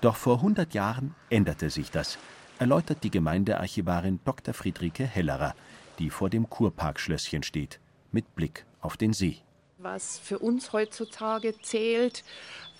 Doch 0.00 0.16
vor 0.16 0.42
hundert 0.42 0.74
Jahren 0.74 1.14
änderte 1.30 1.70
sich 1.70 1.90
das, 1.90 2.18
erläutert 2.64 3.04
die 3.04 3.10
Gemeindearchivarin 3.10 4.20
Dr. 4.24 4.54
Friederike 4.54 5.04
Hellerer, 5.04 5.54
die 5.98 6.08
vor 6.08 6.30
dem 6.30 6.48
Kurparkschlösschen 6.48 7.42
steht, 7.42 7.78
mit 8.10 8.34
Blick 8.34 8.64
auf 8.80 8.96
den 8.96 9.12
See. 9.12 9.36
Was 9.76 10.18
für 10.18 10.38
uns 10.38 10.72
heutzutage 10.72 11.60
zählt, 11.60 12.24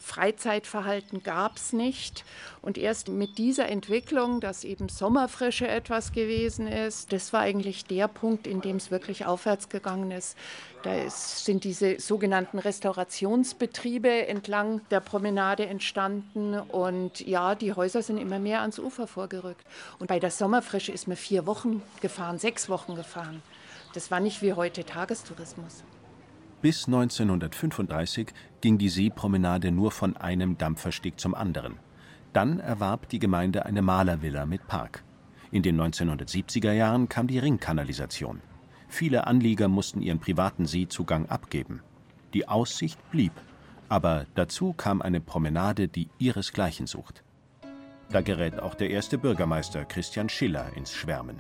Freizeitverhalten 0.04 1.23
gab 1.23 1.56
es 1.56 1.73
nicht. 1.73 2.25
Und 2.61 2.76
erst 2.76 3.08
mit 3.08 3.38
dieser 3.38 3.68
Entwicklung, 3.68 4.40
dass 4.40 4.62
eben 4.62 4.88
Sommerfrische 4.88 5.66
etwas 5.66 6.12
gewesen 6.12 6.68
ist, 6.68 7.12
das 7.12 7.32
war 7.32 7.40
eigentlich 7.40 7.87
der 7.87 8.06
Punkt, 8.06 8.46
in 8.46 8.61
dem 8.61 8.76
es 8.76 8.90
wirklich 8.90 9.25
aufwärts 9.25 9.68
gegangen 9.68 10.11
ist. 10.11 10.37
Da 10.82 10.94
ist, 10.94 11.46
sind 11.46 11.64
diese 11.64 11.99
sogenannten 11.99 12.58
Restaurationsbetriebe 12.58 14.26
entlang 14.28 14.82
der 14.90 15.00
Promenade 15.00 15.66
entstanden. 15.66 16.58
Und 16.58 17.20
ja, 17.20 17.54
die 17.54 17.73
Häuser 17.73 18.02
sind 18.02 18.18
immer 18.18 18.38
mehr 18.38 18.61
ans 18.61 18.78
Ufer 18.78 19.06
vorgerückt. 19.06 19.64
Und 19.99 20.08
bei 20.08 20.20
der 20.20 20.30
Sommerfrische 20.30 20.92
ist 20.92 21.08
man 21.08 21.16
vier 21.16 21.46
Wochen 21.46 21.82
gefahren, 22.02 22.38
sechs 22.38 22.68
Wochen 22.68 22.94
gefahren. 22.94 23.42
Das 23.94 24.11
war 24.11 24.20
nicht 24.20 24.42
wie 24.42 24.52
heute 24.52 24.84
Tagestourismus. 24.84 25.84
Bis 26.64 26.87
1935 26.87 28.28
ging 28.62 28.78
die 28.78 28.88
Seepromenade 28.88 29.71
nur 29.71 29.90
von 29.90 30.16
einem 30.16 30.56
Dampfersteg 30.56 31.21
zum 31.21 31.35
anderen. 31.35 31.75
Dann 32.33 32.59
erwarb 32.59 33.11
die 33.11 33.18
Gemeinde 33.18 33.66
eine 33.66 33.83
Malervilla 33.83 34.47
mit 34.47 34.66
Park. 34.66 35.04
In 35.50 35.62
den 35.62 35.78
1970er 35.78 36.73
Jahren 36.73 37.11
kam 37.11 37.26
die 37.26 37.38
Ringkanalisation. 37.38 38.40
Viele 38.88 39.26
Anlieger 39.26 39.68
mussten 39.68 40.00
ihren 40.00 40.21
privaten 40.21 40.64
Seezugang 40.64 41.26
abgeben. 41.26 41.83
Die 42.33 42.49
Aussicht 42.49 42.99
blieb, 43.11 43.33
aber 43.90 44.25
dazu 44.35 44.73
kam 44.73 45.02
eine 45.02 45.21
Promenade, 45.21 45.87
die 45.87 46.09
ihresgleichen 46.16 46.87
sucht. 46.87 47.23
Da 48.09 48.23
gerät 48.23 48.59
auch 48.59 48.75
der 48.75 48.88
erste 48.88 49.18
Bürgermeister 49.18 49.85
Christian 49.85 50.30
Schiller 50.30 50.75
ins 50.75 50.94
Schwärmen. 50.94 51.37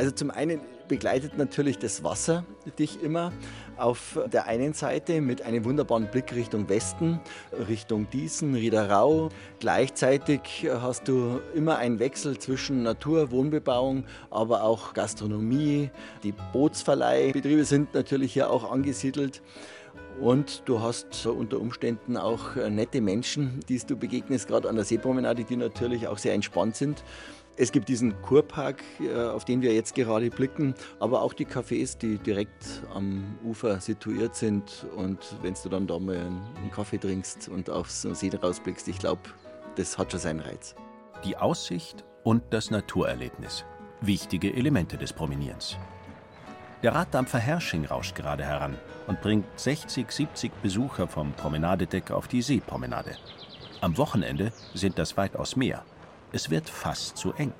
Also 0.00 0.12
zum 0.12 0.30
einen 0.30 0.62
begleitet 0.88 1.36
natürlich 1.36 1.76
das 1.76 2.02
Wasser 2.02 2.46
dich 2.78 3.02
immer 3.02 3.34
auf 3.76 4.18
der 4.32 4.46
einen 4.46 4.72
Seite 4.72 5.20
mit 5.20 5.42
einem 5.42 5.66
wunderbaren 5.66 6.10
Blick 6.10 6.34
Richtung 6.34 6.70
Westen, 6.70 7.20
Richtung 7.68 8.08
Diesen, 8.08 8.54
Riederau. 8.54 9.28
Gleichzeitig 9.58 10.66
hast 10.72 11.06
du 11.06 11.40
immer 11.54 11.76
einen 11.76 11.98
Wechsel 11.98 12.38
zwischen 12.38 12.82
Natur, 12.82 13.30
Wohnbebauung, 13.30 14.04
aber 14.30 14.64
auch 14.64 14.94
Gastronomie. 14.94 15.90
Die 16.22 16.32
Bootsverleihbetriebe 16.54 17.66
sind 17.66 17.92
natürlich 17.92 18.32
hier 18.32 18.48
auch 18.48 18.72
angesiedelt. 18.72 19.42
Und 20.18 20.62
du 20.64 20.80
hast 20.80 21.26
unter 21.26 21.60
Umständen 21.60 22.16
auch 22.16 22.56
nette 22.56 23.00
Menschen, 23.02 23.60
die 23.68 23.78
du 23.78 23.96
begegnest, 23.96 24.48
gerade 24.48 24.68
an 24.68 24.76
der 24.76 24.84
Seepromenade, 24.84 25.44
die 25.44 25.56
natürlich 25.56 26.08
auch 26.08 26.18
sehr 26.18 26.34
entspannt 26.34 26.76
sind. 26.76 27.04
Es 27.56 27.72
gibt 27.72 27.88
diesen 27.88 28.20
Kurpark, 28.22 28.82
äh, 29.00 29.14
auf 29.14 29.44
den 29.44 29.60
wir 29.60 29.74
jetzt 29.74 29.94
gerade 29.94 30.30
blicken, 30.30 30.74
aber 30.98 31.22
auch 31.22 31.34
die 31.34 31.46
Cafés, 31.46 31.98
die 31.98 32.18
direkt 32.18 32.82
am 32.94 33.38
Ufer 33.44 33.80
situiert 33.80 34.34
sind. 34.34 34.86
Und 34.96 35.18
wenn 35.42 35.54
du 35.62 35.68
dann 35.68 35.86
da 35.86 35.98
mal 35.98 36.16
einen 36.16 36.70
Kaffee 36.74 36.98
trinkst 36.98 37.48
und 37.48 37.68
aufs 37.68 38.02
See 38.02 38.30
rausblickst, 38.30 38.88
ich 38.88 38.98
glaube, 38.98 39.22
das 39.76 39.98
hat 39.98 40.10
schon 40.10 40.20
seinen 40.20 40.40
Reiz. 40.40 40.74
Die 41.24 41.36
Aussicht 41.36 42.04
und 42.22 42.42
das 42.50 42.70
Naturerlebnis. 42.70 43.64
Wichtige 44.00 44.54
Elemente 44.54 44.96
des 44.96 45.12
Promenierens. 45.12 45.76
Der 46.82 46.94
Raddampfer 46.94 47.38
Hersching 47.38 47.84
rauscht 47.84 48.14
gerade 48.14 48.42
heran 48.42 48.78
und 49.06 49.20
bringt 49.20 49.44
60, 49.56 50.10
70 50.10 50.52
Besucher 50.62 51.06
vom 51.06 51.32
Promenadedeck 51.32 52.10
auf 52.10 52.26
die 52.26 52.40
Seepromenade. 52.40 53.16
Am 53.82 53.98
Wochenende 53.98 54.52
sind 54.72 54.98
das 54.98 55.18
weitaus 55.18 55.56
mehr. 55.56 55.84
Es 56.32 56.48
wird 56.48 56.68
fast 56.68 57.16
zu 57.16 57.32
eng. 57.32 57.52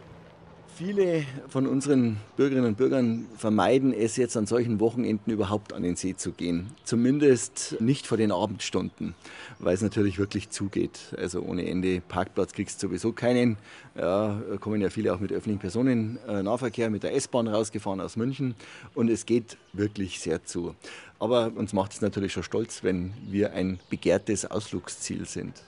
Viele 0.76 1.24
von 1.48 1.66
unseren 1.66 2.18
Bürgerinnen 2.36 2.68
und 2.68 2.76
Bürgern 2.78 3.26
vermeiden 3.36 3.92
es 3.92 4.16
jetzt 4.16 4.36
an 4.36 4.46
solchen 4.46 4.78
Wochenenden 4.78 5.32
überhaupt 5.32 5.72
an 5.72 5.82
den 5.82 5.96
See 5.96 6.16
zu 6.16 6.30
gehen. 6.30 6.68
Zumindest 6.84 7.76
nicht 7.80 8.06
vor 8.06 8.16
den 8.16 8.30
Abendstunden, 8.30 9.14
weil 9.58 9.74
es 9.74 9.82
natürlich 9.82 10.18
wirklich 10.18 10.50
zugeht. 10.50 11.00
Also 11.18 11.42
ohne 11.42 11.68
Ende 11.68 12.00
Parkplatz 12.00 12.52
kriegst 12.52 12.80
du 12.80 12.86
sowieso 12.86 13.12
keinen. 13.12 13.58
Ja, 13.94 14.40
kommen 14.60 14.80
ja 14.80 14.88
viele 14.88 15.12
auch 15.12 15.20
mit 15.20 15.32
öffentlichen 15.32 15.58
Personennahverkehr, 15.58 16.90
mit 16.90 17.02
der 17.02 17.14
S-Bahn 17.14 17.48
rausgefahren 17.48 18.00
aus 18.00 18.16
München 18.16 18.54
und 18.94 19.10
es 19.10 19.26
geht 19.26 19.58
wirklich 19.72 20.20
sehr 20.20 20.44
zu. 20.44 20.76
Aber 21.18 21.52
uns 21.56 21.72
macht 21.72 21.92
es 21.92 22.00
natürlich 22.00 22.32
schon 22.32 22.44
stolz, 22.44 22.84
wenn 22.84 23.12
wir 23.28 23.52
ein 23.52 23.80
begehrtes 23.90 24.48
Ausflugsziel 24.48 25.26
sind. 25.26 25.60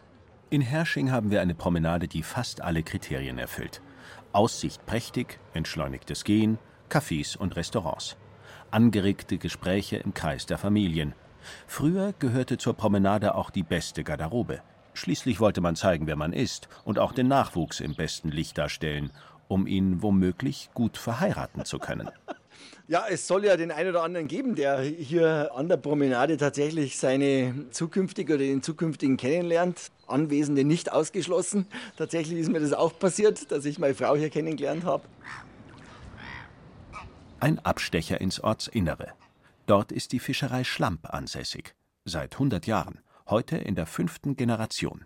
In 0.52 0.60
Hersching 0.60 1.10
haben 1.10 1.30
wir 1.30 1.40
eine 1.40 1.54
Promenade, 1.54 2.08
die 2.08 2.22
fast 2.22 2.60
alle 2.60 2.82
Kriterien 2.82 3.38
erfüllt. 3.38 3.80
Aussicht 4.32 4.84
prächtig, 4.84 5.38
entschleunigtes 5.54 6.24
Gehen, 6.24 6.58
Cafés 6.90 7.38
und 7.38 7.56
Restaurants. 7.56 8.18
Angeregte 8.70 9.38
Gespräche 9.38 9.96
im 9.96 10.12
Kreis 10.12 10.44
der 10.44 10.58
Familien. 10.58 11.14
Früher 11.66 12.12
gehörte 12.18 12.58
zur 12.58 12.74
Promenade 12.74 13.34
auch 13.34 13.48
die 13.48 13.62
beste 13.62 14.04
Garderobe. 14.04 14.60
Schließlich 14.92 15.40
wollte 15.40 15.62
man 15.62 15.74
zeigen, 15.74 16.06
wer 16.06 16.16
man 16.16 16.34
ist 16.34 16.68
und 16.84 16.98
auch 16.98 17.12
den 17.12 17.28
Nachwuchs 17.28 17.80
im 17.80 17.94
besten 17.94 18.28
Licht 18.28 18.58
darstellen, 18.58 19.10
um 19.48 19.66
ihn 19.66 20.02
womöglich 20.02 20.68
gut 20.74 20.98
verheiraten 20.98 21.64
zu 21.64 21.78
können. 21.78 22.10
Ja, 22.88 23.06
es 23.08 23.26
soll 23.26 23.44
ja 23.44 23.56
den 23.56 23.70
einen 23.70 23.90
oder 23.90 24.02
anderen 24.02 24.28
geben, 24.28 24.54
der 24.54 24.80
hier 24.80 25.50
an 25.54 25.68
der 25.68 25.76
Promenade 25.76 26.36
tatsächlich 26.36 26.98
seine 26.98 27.66
zukünftige 27.70 28.34
oder 28.34 28.42
den 28.42 28.62
zukünftigen 28.62 29.16
kennenlernt. 29.16 29.90
Anwesende 30.06 30.64
nicht 30.64 30.92
ausgeschlossen. 30.92 31.66
Tatsächlich 31.96 32.38
ist 32.38 32.50
mir 32.50 32.60
das 32.60 32.72
auch 32.72 32.98
passiert, 32.98 33.50
dass 33.50 33.64
ich 33.64 33.78
meine 33.78 33.94
Frau 33.94 34.14
hier 34.16 34.30
kennengelernt 34.30 34.84
habe. 34.84 35.04
Ein 37.40 37.58
Abstecher 37.60 38.20
ins 38.20 38.40
Ortsinnere. 38.40 39.12
Dort 39.66 39.90
ist 39.90 40.12
die 40.12 40.20
Fischerei 40.20 40.64
Schlamp 40.64 41.12
ansässig. 41.12 41.74
Seit 42.04 42.34
100 42.34 42.66
Jahren, 42.66 43.00
heute 43.26 43.56
in 43.56 43.74
der 43.74 43.86
fünften 43.86 44.36
Generation. 44.36 45.04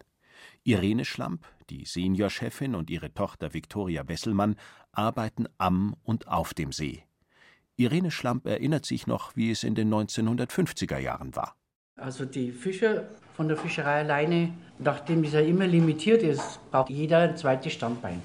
Irene 0.64 1.04
Schlamp, 1.04 1.46
die 1.70 1.84
Seniorchefin 1.84 2.74
und 2.74 2.90
ihre 2.90 3.14
Tochter 3.14 3.54
Viktoria 3.54 4.08
Wesselmann 4.08 4.56
arbeiten 4.92 5.46
am 5.58 5.94
und 6.02 6.26
auf 6.28 6.52
dem 6.52 6.72
See. 6.72 7.05
Irene 7.78 8.10
Schlamp 8.10 8.46
erinnert 8.46 8.86
sich 8.86 9.06
noch, 9.06 9.36
wie 9.36 9.50
es 9.50 9.62
in 9.62 9.74
den 9.74 9.92
1950er 9.92 10.98
Jahren 10.98 11.36
war. 11.36 11.56
Also 11.96 12.24
die 12.24 12.50
Fische 12.50 13.06
von 13.34 13.48
der 13.48 13.58
Fischerei 13.58 14.00
alleine, 14.00 14.52
nachdem 14.78 15.24
es 15.24 15.32
ja 15.32 15.40
immer 15.40 15.66
limitiert 15.66 16.22
ist, 16.22 16.58
braucht 16.70 16.88
jeder 16.88 17.18
ein 17.18 17.36
zweites 17.36 17.74
Standbein. 17.74 18.22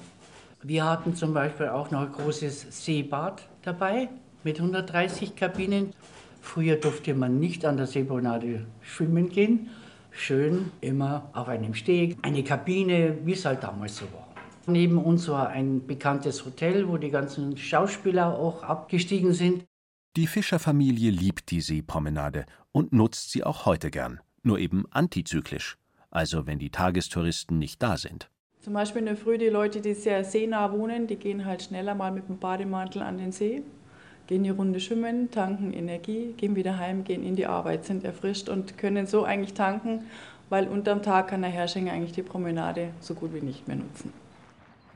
Wir 0.62 0.84
hatten 0.84 1.14
zum 1.14 1.34
Beispiel 1.34 1.68
auch 1.68 1.90
noch 1.90 2.00
ein 2.00 2.12
großes 2.12 2.84
Seebad 2.84 3.42
dabei 3.62 4.08
mit 4.42 4.58
130 4.58 5.36
Kabinen. 5.36 5.92
Früher 6.40 6.76
durfte 6.76 7.14
man 7.14 7.38
nicht 7.38 7.66
an 7.66 7.76
der 7.76 7.86
Seepromenade 7.86 8.66
schwimmen 8.80 9.28
gehen. 9.28 9.68
Schön 10.12 10.70
immer 10.80 11.30
auf 11.34 11.48
einem 11.48 11.74
Steg, 11.74 12.16
eine 12.22 12.42
Kabine, 12.42 13.18
wie 13.24 13.32
es 13.32 13.44
halt 13.44 13.62
damals 13.62 13.96
so 13.96 14.06
war. 14.12 14.31
Neben 14.66 14.98
uns 14.98 15.28
war 15.28 15.48
ein 15.48 15.86
bekanntes 15.86 16.44
Hotel, 16.44 16.88
wo 16.88 16.96
die 16.96 17.10
ganzen 17.10 17.56
Schauspieler 17.56 18.38
auch 18.38 18.62
abgestiegen 18.62 19.32
sind. 19.32 19.64
Die 20.16 20.26
Fischerfamilie 20.26 21.10
liebt 21.10 21.50
die 21.50 21.60
Seepromenade 21.60 22.46
und 22.70 22.92
nutzt 22.92 23.32
sie 23.32 23.44
auch 23.44 23.66
heute 23.66 23.90
gern, 23.90 24.20
nur 24.42 24.58
eben 24.58 24.84
antizyklisch, 24.90 25.78
also 26.10 26.46
wenn 26.46 26.58
die 26.58 26.70
Tagestouristen 26.70 27.58
nicht 27.58 27.82
da 27.82 27.96
sind. 27.96 28.28
Zum 28.60 28.74
Beispiel 28.74 29.00
in 29.00 29.06
der 29.06 29.16
Früh 29.16 29.38
die 29.38 29.48
Leute, 29.48 29.80
die 29.80 29.94
sehr 29.94 30.22
seenah 30.22 30.70
wohnen, 30.70 31.08
die 31.08 31.16
gehen 31.16 31.44
halt 31.44 31.62
schneller 31.62 31.96
mal 31.96 32.12
mit 32.12 32.28
dem 32.28 32.38
Bademantel 32.38 33.02
an 33.02 33.18
den 33.18 33.32
See, 33.32 33.62
gehen 34.28 34.44
die 34.44 34.50
Runde 34.50 34.78
schwimmen, 34.78 35.32
tanken 35.32 35.72
Energie, 35.72 36.34
gehen 36.36 36.54
wieder 36.54 36.78
heim, 36.78 37.02
gehen 37.02 37.24
in 37.24 37.34
die 37.34 37.46
Arbeit, 37.46 37.84
sind 37.84 38.04
erfrischt 38.04 38.48
und 38.48 38.78
können 38.78 39.06
so 39.06 39.24
eigentlich 39.24 39.54
tanken, 39.54 40.04
weil 40.48 40.68
unterm 40.68 41.02
Tag 41.02 41.28
kann 41.28 41.42
der 41.42 41.50
Herrschinger 41.50 41.92
eigentlich 41.92 42.12
die 42.12 42.22
Promenade 42.22 42.90
so 43.00 43.14
gut 43.14 43.34
wie 43.34 43.40
nicht 43.40 43.66
mehr 43.66 43.78
nutzen. 43.78 44.12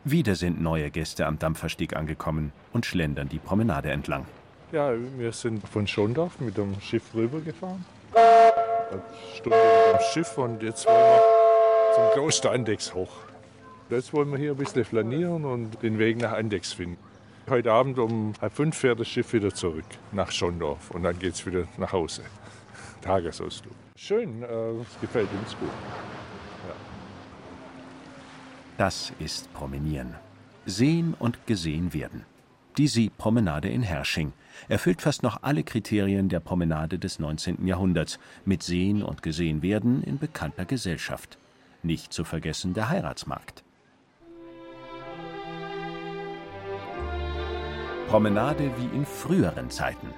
Wieder 0.09 0.37
sind 0.37 0.61
neue 0.63 0.89
Gäste 0.93 1.27
am 1.27 1.41
Dampfersteg 1.41 1.97
angekommen 1.97 2.53
und 2.73 2.87
schlendern 2.87 3.29
die 3.29 3.41
Promenade 3.41 3.91
entlang. 3.91 4.25
Ja, 4.71 4.93
wir 5.19 5.33
sind 5.33 5.69
von 5.69 5.89
Schondorf 5.89 6.39
mit 6.39 6.57
dem 6.57 6.81
Schiff 6.81 7.03
rübergefahren. 7.13 7.85
Eine 8.15 9.03
Stunde 9.35 9.59
mit 9.59 10.01
dem 10.01 10.05
Schiff 10.13 10.39
und 10.39 10.63
jetzt 10.63 10.87
wollen 10.87 10.97
wir 10.97 11.95
zum 11.97 12.05
Kloster 12.13 12.53
Andex 12.53 12.95
hoch. 12.95 13.11
Jetzt 13.91 14.13
wollen 14.13 14.31
wir 14.31 14.39
hier 14.39 14.53
ein 14.53 14.57
bisschen 14.57 14.85
flanieren 14.85 15.45
und 15.45 15.83
den 15.83 15.99
Weg 15.99 16.19
nach 16.19 16.35
Andex 16.35 16.73
finden. 16.73 16.99
Heute 17.51 17.73
Abend 17.73 17.99
um 17.99 18.33
halb 18.41 18.53
fünf 18.53 18.77
fährt 18.77 19.01
das 19.01 19.09
Schiff 19.09 19.33
wieder 19.33 19.53
zurück 19.53 19.87
nach 20.13 20.31
Schondorf 20.31 20.93
und 20.93 21.03
dann 21.03 21.19
geht 21.19 21.35
es 21.35 21.45
wieder 21.45 21.65
nach 21.79 21.93
Hause. 21.93 22.23
Tagesausflug. 23.03 23.75
Schön, 23.97 24.45
äh, 24.45 24.47
es 24.47 25.01
gefällt 25.01 25.31
uns 25.43 25.57
gut. 25.59 25.69
Das 28.79 29.11
ist 29.19 29.53
Promenieren. 29.55 30.15
Sehen 30.67 31.15
und 31.19 31.47
gesehen 31.47 31.95
werden. 31.95 32.27
Die 32.77 32.89
Seepromenade 32.89 33.71
in 33.71 33.83
Hersching 33.83 34.35
erfüllt 34.69 35.01
fast 35.01 35.23
noch 35.23 35.43
alle 35.43 35.63
Kriterien 35.63 36.29
der 36.29 36.41
Promenade 36.41 36.99
des 36.99 37.19
19. 37.19 37.67
Jahrhunderts 37.67 38.19
mit 38.45 38.63
Sehen 38.63 39.03
und 39.03 39.23
gesehen 39.23 39.63
werden 39.63 40.03
in 40.03 40.19
bekannter 40.19 40.67
Gesellschaft. 40.67 41.39
Nicht 41.83 42.13
zu 42.13 42.25
vergessen 42.25 42.75
der 42.75 42.91
Heiratsmarkt. 42.91 43.65
Promenade 48.09 48.71
wie 48.77 48.95
in 48.95 49.07
früheren 49.07 49.71
Zeiten. 49.71 50.09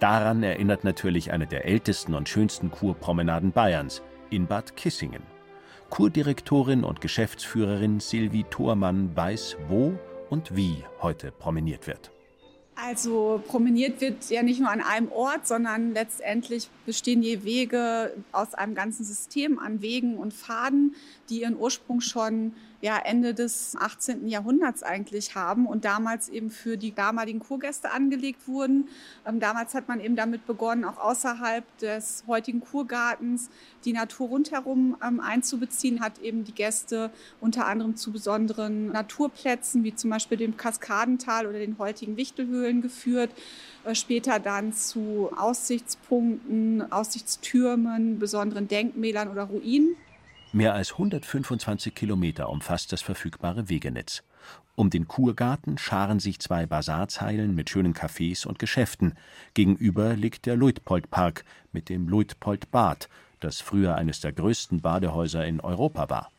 Daran 0.00 0.42
erinnert 0.42 0.82
natürlich 0.82 1.30
eine 1.30 1.46
der 1.46 1.66
ältesten 1.66 2.14
und 2.14 2.28
schönsten 2.28 2.72
Kurpromenaden 2.72 3.52
Bayerns 3.52 4.02
in 4.30 4.46
Bad 4.46 4.74
Kissingen. 4.74 5.37
Kurdirektorin 5.90 6.84
und 6.84 7.00
Geschäftsführerin 7.00 8.00
Sylvie 8.00 8.44
Thormann 8.44 9.16
weiß, 9.16 9.56
wo 9.68 9.98
und 10.30 10.54
wie 10.54 10.84
heute 11.00 11.32
promeniert 11.32 11.86
wird. 11.86 12.12
Also 12.80 13.42
promeniert 13.48 14.00
wird 14.00 14.30
ja 14.30 14.44
nicht 14.44 14.60
nur 14.60 14.70
an 14.70 14.80
einem 14.80 15.10
Ort, 15.10 15.48
sondern 15.48 15.94
letztendlich 15.94 16.70
bestehen 16.86 17.22
die 17.22 17.42
Wege 17.42 18.14
aus 18.30 18.54
einem 18.54 18.76
ganzen 18.76 19.04
System 19.04 19.58
an 19.58 19.82
Wegen 19.82 20.16
und 20.16 20.32
Faden, 20.32 20.94
die 21.28 21.40
ihren 21.40 21.56
Ursprung 21.56 22.00
schon 22.00 22.52
ja, 22.80 22.96
Ende 22.96 23.34
des 23.34 23.74
18. 23.76 24.28
Jahrhunderts 24.28 24.84
eigentlich 24.84 25.34
haben 25.34 25.66
und 25.66 25.84
damals 25.84 26.28
eben 26.28 26.50
für 26.50 26.76
die 26.76 26.94
damaligen 26.94 27.40
Kurgäste 27.40 27.90
angelegt 27.90 28.46
wurden. 28.46 28.88
Ähm, 29.26 29.40
damals 29.40 29.74
hat 29.74 29.88
man 29.88 30.00
eben 30.00 30.14
damit 30.14 30.46
begonnen, 30.46 30.84
auch 30.84 30.98
außerhalb 30.98 31.64
des 31.78 32.22
heutigen 32.28 32.60
Kurgartens 32.60 33.50
die 33.84 33.92
Natur 33.92 34.28
rundherum 34.28 34.96
ähm, 35.04 35.18
einzubeziehen, 35.18 36.00
hat 36.00 36.20
eben 36.20 36.44
die 36.44 36.52
Gäste 36.52 37.10
unter 37.40 37.66
anderem 37.66 37.96
zu 37.96 38.12
besonderen 38.12 38.92
Naturplätzen, 38.92 39.82
wie 39.82 39.94
zum 39.94 40.10
Beispiel 40.10 40.38
dem 40.38 40.56
Kaskadental 40.56 41.46
oder 41.46 41.58
den 41.58 41.78
heutigen 41.78 42.16
Wichtelhöhlen 42.16 42.67
geführt 42.72 43.30
äh, 43.84 43.94
später 43.94 44.38
dann 44.38 44.72
zu 44.72 45.30
Aussichtspunkten, 45.36 46.92
Aussichtstürmen, 46.92 48.18
besonderen 48.18 48.68
Denkmälern 48.68 49.28
oder 49.28 49.44
Ruinen. 49.44 49.96
Mehr 50.52 50.74
als 50.74 50.92
125 50.92 51.94
Kilometer 51.94 52.48
umfasst 52.48 52.92
das 52.92 53.02
verfügbare 53.02 53.68
Wegenetz. 53.68 54.22
Um 54.76 54.90
den 54.90 55.08
Kurgarten 55.08 55.76
scharen 55.76 56.20
sich 56.20 56.38
zwei 56.38 56.64
Basarzeilen 56.64 57.54
mit 57.54 57.68
schönen 57.68 57.94
Cafés 57.94 58.46
und 58.46 58.58
Geschäften. 58.58 59.14
Gegenüber 59.52 60.14
liegt 60.14 60.46
der 60.46 60.56
Luitpoldpark 60.56 61.44
mit 61.72 61.88
dem 61.88 62.08
Luitpoldbad, 62.08 63.08
das 63.40 63.60
früher 63.60 63.96
eines 63.96 64.20
der 64.20 64.32
größten 64.32 64.80
Badehäuser 64.80 65.44
in 65.44 65.60
Europa 65.60 66.08
war. 66.08 66.30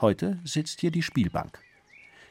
Heute 0.00 0.38
sitzt 0.44 0.80
hier 0.80 0.90
die 0.90 1.02
Spielbank. 1.02 1.58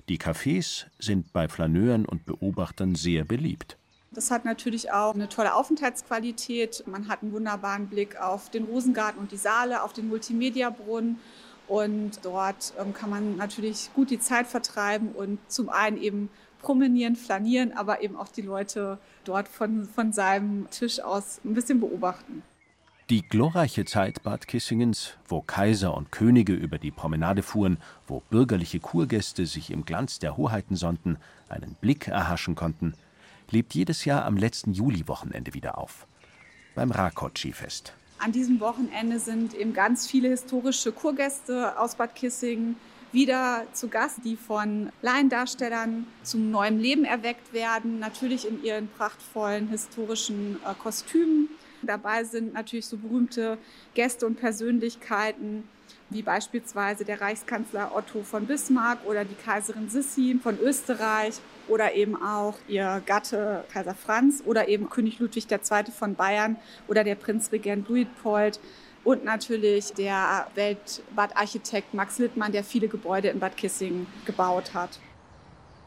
Die 0.10 0.18
Cafés 0.18 0.88
sind 0.98 1.32
bei 1.34 1.48
Flaneuren 1.48 2.06
und 2.06 2.26
Beobachtern 2.26 2.96
sehr 2.96 3.26
beliebt. 3.26 3.78
Das 4.10 4.32
hat 4.32 4.44
natürlich 4.44 4.92
auch 4.92 5.14
eine 5.14 5.30
tolle 5.30 5.54
Aufenthaltsqualität. 5.54 6.84
Man 6.88 7.08
hat 7.08 7.22
einen 7.22 7.32
wunderbaren 7.32 7.88
Blick 7.88 8.20
auf 8.20 8.50
den 8.50 8.64
Rosengarten 8.64 9.20
und 9.20 9.32
die 9.32 9.38
Saale, 9.38 9.84
auf 9.84 9.94
den 9.94 10.08
Multimediabrunnen. 10.08 11.20
Und 11.68 12.22
dort 12.24 12.74
ähm, 12.80 12.92
kann 12.96 13.12
man 13.12 13.38
natürlich 13.38 13.92
gut 13.94 14.10
die 14.10 14.20
Zeit 14.20 14.48
vertreiben 14.48 15.12
und 15.12 15.38
zum 15.48 15.70
einen 15.70 16.02
eben 16.02 16.30
promenieren, 16.60 17.16
flanieren, 17.16 17.74
aber 17.74 18.02
eben 18.02 18.16
auch 18.16 18.30
die 18.30 18.42
Leute 18.42 18.98
dort 19.26 19.48
von, 19.48 19.86
von 19.86 20.12
seinem 20.12 20.68
Tisch 20.72 21.00
aus 21.00 21.40
ein 21.46 21.54
bisschen 21.54 21.80
beobachten. 21.80 22.42
Die 23.10 23.24
glorreiche 23.24 23.86
Zeit 23.86 24.22
Bad 24.24 24.48
Kissingens, 24.48 25.18
wo 25.28 25.42
Kaiser 25.42 25.96
und 25.96 26.12
Könige 26.12 26.54
über 26.54 26.78
die 26.78 26.92
Promenade 26.92 27.42
fuhren, 27.42 27.78
wo 28.08 28.22
bürgerliche 28.30 28.80
Kurgäste 28.80 29.46
sich 29.46 29.72
im 29.72 29.84
Glanz 29.84 30.20
der 30.20 30.38
Hoheiten 30.38 30.76
sonnten, 30.76 31.18
einen 31.50 31.76
Blick 31.76 32.08
erhaschen 32.08 32.56
konnten– 32.56 32.94
lebt 33.52 33.74
jedes 33.74 34.06
Jahr 34.06 34.26
am 34.26 34.38
letzten 34.38 34.74
Juliwochenende 34.74 35.54
wieder 35.54 35.78
auf. 35.78 36.08
Beim 36.76 36.92
Rakot-Skifest. 36.92 37.94
An 38.20 38.32
diesem 38.32 38.60
Wochenende 38.60 39.20
sind 39.20 39.54
eben 39.54 39.74
ganz 39.74 40.08
viele 40.08 40.30
historische 40.30 40.92
Kurgäste 40.92 41.80
aus 41.80 41.96
Bad 41.96 42.16
Kissingen 42.16 42.76
wieder 43.12 43.64
zu 43.74 43.88
Gast, 43.88 44.20
die 44.24 44.36
von 44.36 44.92
Laiendarstellern 45.02 46.06
zum 46.22 46.52
neuen 46.52 46.80
Leben 46.80 47.06
erweckt 47.06 47.54
werden, 47.54 48.00
natürlich 48.00 48.48
in 48.48 48.64
ihren 48.64 48.88
prachtvollen 48.88 49.70
historischen 49.70 50.58
äh, 50.58 50.74
Kostümen. 50.76 51.50
Dabei 51.82 52.24
sind 52.24 52.54
natürlich 52.54 52.86
so 52.86 52.98
berühmte 52.98 53.58
Gäste 53.94 54.26
und 54.26 54.36
Persönlichkeiten 54.36 55.64
wie 56.10 56.22
beispielsweise 56.22 57.06
der 57.06 57.22
Reichskanzler 57.22 57.96
Otto 57.96 58.24
von 58.24 58.46
Bismarck 58.46 59.00
oder 59.06 59.26
die 59.26 59.36
Kaiserin 59.36 59.90
Sissi 59.90 60.40
von 60.42 60.60
Österreich 60.60 61.36
oder 61.68 61.94
eben 61.94 62.22
auch 62.22 62.56
ihr 62.68 63.02
Gatte 63.06 63.64
Kaiser 63.72 63.96
Franz 63.96 64.42
oder 64.46 64.68
eben 64.68 64.90
König 64.90 65.20
Ludwig 65.20 65.52
II. 65.52 65.92
von 65.92 66.16
Bayern 66.16 66.58
oder 66.88 67.04
der 67.04 67.16
Prinzregent 67.16 67.88
Luitpold 67.90 68.60
und 69.04 69.24
natürlich 69.24 69.94
der 69.94 70.48
Weltbadarchitekt 70.56 71.94
Max 71.94 72.20
Littmann, 72.20 72.52
der 72.52 72.64
viele 72.64 72.88
Gebäude 72.88 73.30
in 73.30 73.40
Bad 73.40 73.56
Kissingen 73.56 74.08
gebaut 74.26 74.74
hat. 74.74 75.00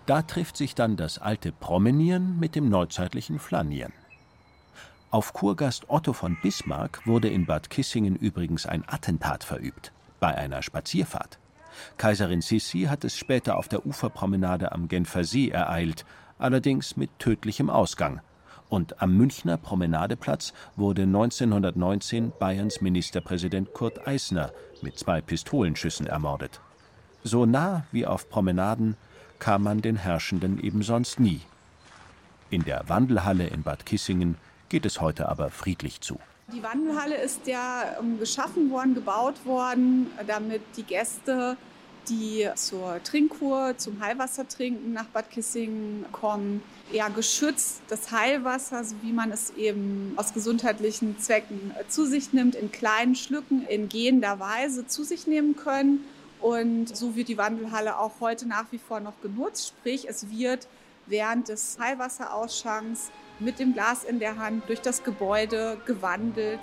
Da 0.07 0.23
trifft 0.23 0.57
sich 0.57 0.75
dann 0.75 0.97
das 0.97 1.19
alte 1.19 1.53
Promenieren 1.53 2.39
mit 2.41 2.57
dem 2.57 2.69
neuzeitlichen 2.69 3.39
Flanieren. 3.39 3.93
Auf 5.13 5.35
Kurgast 5.35 5.91
Otto 5.91 6.15
von 6.15 6.39
Bismarck 6.41 7.07
wurde 7.07 7.29
in 7.29 7.45
Bad 7.45 7.69
Kissingen 7.69 8.17
übrigens 8.17 8.65
ein 8.65 8.83
Attentat 8.87 9.45
verübt 9.45 9.93
bei 10.21 10.35
einer 10.35 10.63
Spazierfahrt. 10.63 11.39
Kaiserin 11.99 12.41
Sissi 12.41 12.85
hat 12.85 13.05
es 13.05 13.19
später 13.19 13.59
auf 13.59 13.69
der 13.69 13.85
Uferpromenade 13.85 14.73
am 14.73 14.89
Genfer 14.89 15.25
See 15.25 15.51
ereilt, 15.51 16.07
allerdings 16.39 16.97
mit 16.97 17.11
tödlichem 17.19 17.69
Ausgang. 17.69 18.23
Und 18.71 19.03
am 19.03 19.15
Münchner 19.15 19.59
Promenadeplatz 19.59 20.55
wurde 20.77 21.03
1919 21.03 22.33
Bayerns 22.39 22.81
Ministerpräsident 22.81 23.75
Kurt 23.75 24.07
Eisner 24.07 24.51
mit 24.81 24.99
zwei 24.99 25.21
Pistolenschüssen 25.21 26.07
ermordet. 26.07 26.63
So 27.23 27.45
nah 27.45 27.85
wie 27.93 28.07
auf 28.07 28.31
Promenaden 28.31 28.97
kam 29.39 29.65
man 29.65 29.83
den 29.83 29.97
Herrschenden 29.97 30.59
eben 30.59 30.83
sonst 30.83 31.21
nie. 31.21 31.43
In 32.49 32.65
der 32.65 32.89
Wandelhalle 32.89 33.47
in 33.49 33.63
Bad 33.63 33.85
Kissingen 33.85 34.39
geht 34.73 34.87
es 34.87 35.03
heute 35.03 35.29
aber 35.29 35.51
friedlich 35.51 36.01
zu. 36.01 36.19
Die 36.51 36.63
Wandelhalle 36.63 37.17
ist 37.17 37.47
ja 37.47 37.95
ähm, 38.01 38.19
geschaffen 38.19 38.71
worden, 38.71 38.95
gebaut 38.95 39.45
worden, 39.45 40.11
damit 40.27 40.63
die 40.79 40.83
Gäste, 40.83 41.59
die 42.09 42.49
zur 42.55 43.03
Trinkkur, 43.05 43.75
zum 43.77 44.01
Heilwassertrinken 44.01 44.95
nach 44.95 45.05
Bad 45.09 45.31
Kissingen 45.31 46.07
kommen, 46.11 46.63
ja 46.91 47.09
geschützt 47.09 47.83
das 47.89 48.11
Heilwasser, 48.13 48.83
so 48.83 48.97
wie 49.03 49.13
man 49.13 49.31
es 49.31 49.51
eben 49.59 50.15
aus 50.17 50.33
gesundheitlichen 50.33 51.19
Zwecken 51.19 51.73
äh, 51.79 51.87
zu 51.89 52.07
sich 52.07 52.33
nimmt, 52.33 52.55
in 52.55 52.73
kleinen 52.73 53.15
Schlücken 53.15 53.67
in 53.69 53.91
gehender 53.91 54.41
Weise 54.41 54.87
zu 54.87 55.05
sich 55.05 55.27
nehmen 55.27 55.55
können. 55.55 56.03
Und 56.41 56.97
so 56.97 57.15
wird 57.15 57.29
die 57.29 57.37
Wandelhalle 57.37 57.99
auch 57.99 58.21
heute 58.21 58.49
nach 58.49 58.73
wie 58.73 58.79
vor 58.79 59.01
noch 59.01 59.21
genutzt. 59.21 59.69
Sprich, 59.69 60.09
es 60.09 60.31
wird 60.31 60.67
während 61.07 61.49
des 61.49 61.77
Heilwasserausschanks 61.79 63.11
mit 63.45 63.59
dem 63.59 63.75
Glas 63.75 64.05
in 64.05 64.19
der 64.19 64.39
Hand 64.39 64.69
durch 64.69 64.81
das 64.81 65.03
Gebäude 65.05 65.79
gewandelt. 65.87 66.61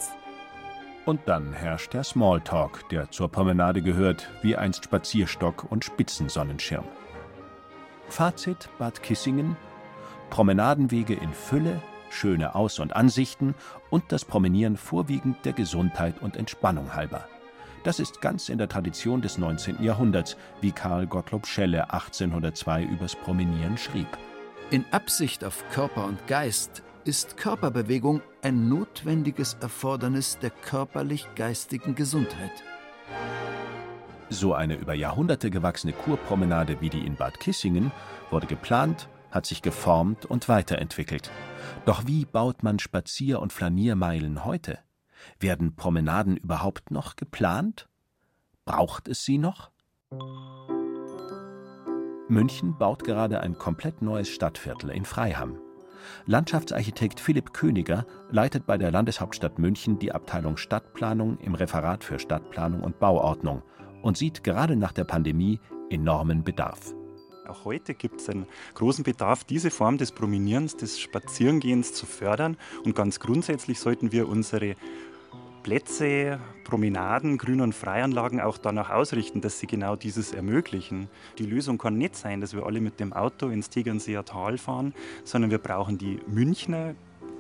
Und 1.05 1.21
dann 1.25 1.53
herrscht 1.53 1.93
der 1.93 2.03
Smalltalk, 2.03 2.87
der 2.89 3.09
zur 3.09 3.29
Promenade 3.31 3.81
gehört, 3.81 4.29
wie 4.41 4.55
einst 4.55 4.85
Spazierstock 4.85 5.71
und 5.71 5.83
Spitzensonnenschirm. 5.83 6.85
Fazit 8.09 8.69
Bad 8.77 9.01
Kissingen: 9.01 9.55
Promenadenwege 10.29 11.15
in 11.15 11.33
Fülle, 11.33 11.81
schöne 12.09 12.55
Aus- 12.55 12.79
und 12.79 12.95
Ansichten 12.95 13.55
und 13.89 14.11
das 14.11 14.25
Promenieren 14.25 14.77
vorwiegend 14.77 15.45
der 15.45 15.53
Gesundheit 15.53 16.21
und 16.21 16.37
Entspannung 16.37 16.95
halber. 16.95 17.27
Das 17.83 17.99
ist 17.99 18.19
ganz 18.19 18.49
in 18.49 18.57
der 18.57 18.67
Tradition 18.67 19.21
des 19.21 19.37
19. 19.37 19.81
Jahrhunderts, 19.81 20.35
wie 20.59 20.71
Karl 20.71 21.07
Gottlob 21.07 21.47
Schelle 21.47 21.91
1802 21.93 22.83
übers 22.83 23.15
Promenieren 23.15 23.77
schrieb. 23.77 24.07
In 24.71 24.85
Absicht 24.91 25.43
auf 25.43 25.67
Körper 25.71 26.05
und 26.05 26.27
Geist 26.27 26.83
ist 27.03 27.37
Körperbewegung 27.37 28.21
ein 28.43 28.69
notwendiges 28.69 29.55
Erfordernis 29.55 30.37
der 30.37 30.51
körperlich-geistigen 30.51 31.95
Gesundheit. 31.95 32.51
So 34.29 34.53
eine 34.53 34.75
über 34.75 34.93
Jahrhunderte 34.93 35.49
gewachsene 35.49 35.93
Kurpromenade 35.93 36.81
wie 36.81 36.89
die 36.89 37.03
in 37.03 37.15
Bad 37.15 37.39
Kissingen 37.39 37.91
wurde 38.29 38.45
geplant, 38.45 39.09
hat 39.31 39.47
sich 39.47 39.63
geformt 39.63 40.27
und 40.27 40.47
weiterentwickelt. 40.47 41.31
Doch 41.85 42.05
wie 42.05 42.25
baut 42.25 42.61
man 42.61 42.77
Spazier- 42.77 43.39
und 43.39 43.51
Flaniermeilen 43.51 44.45
heute? 44.45 44.77
Werden 45.39 45.75
Promenaden 45.75 46.37
überhaupt 46.37 46.91
noch 46.91 47.15
geplant? 47.15 47.89
Braucht 48.65 49.07
es 49.07 49.25
sie 49.25 49.39
noch? 49.39 49.71
München 52.29 52.77
baut 52.77 53.03
gerade 53.03 53.41
ein 53.41 53.57
komplett 53.57 54.03
neues 54.03 54.29
Stadtviertel 54.29 54.91
in 54.91 55.03
Freiham. 55.03 55.57
Landschaftsarchitekt 56.27 57.19
Philipp 57.19 57.53
Königer 57.53 58.05
leitet 58.29 58.67
bei 58.67 58.77
der 58.77 58.91
Landeshauptstadt 58.91 59.57
München 59.57 59.97
die 59.97 60.11
Abteilung 60.11 60.55
Stadtplanung 60.55 61.39
im 61.39 61.55
Referat 61.55 62.03
für 62.03 62.19
Stadtplanung 62.19 62.81
und 62.81 62.99
Bauordnung 62.99 63.63
und 64.03 64.15
sieht 64.15 64.43
gerade 64.43 64.75
nach 64.75 64.91
der 64.91 65.05
Pandemie 65.05 65.59
enormen 65.89 66.43
Bedarf. 66.43 66.93
Auch 67.47 67.65
heute 67.65 67.95
gibt 67.95 68.21
es 68.21 68.29
einen 68.29 68.45
großen 68.75 69.03
Bedarf, 69.03 69.43
diese 69.43 69.71
Form 69.71 69.97
des 69.97 70.11
Promenierens, 70.11 70.77
des 70.77 70.99
Spazierengehens 70.99 71.93
zu 71.93 72.05
fördern. 72.05 72.57
Und 72.85 72.95
ganz 72.95 73.19
grundsätzlich 73.19 73.79
sollten 73.79 74.11
wir 74.11 74.29
unsere 74.29 74.75
Plätze, 75.63 76.39
Promenaden, 76.63 77.37
Grün- 77.37 77.61
und 77.61 77.75
Freianlagen 77.75 78.39
auch 78.41 78.57
danach 78.57 78.89
ausrichten, 78.89 79.41
dass 79.41 79.59
sie 79.59 79.67
genau 79.67 79.95
dieses 79.95 80.33
ermöglichen. 80.33 81.09
Die 81.37 81.45
Lösung 81.45 81.77
kann 81.77 81.97
nicht 81.97 82.15
sein, 82.15 82.41
dass 82.41 82.53
wir 82.53 82.65
alle 82.65 82.81
mit 82.81 82.99
dem 82.99 83.13
Auto 83.13 83.49
ins 83.49 83.69
Tegernseer 83.69 84.25
Tal 84.25 84.57
fahren, 84.57 84.93
sondern 85.23 85.51
wir 85.51 85.57
brauchen 85.57 85.97
die 85.97 86.19
Münchner 86.27 86.95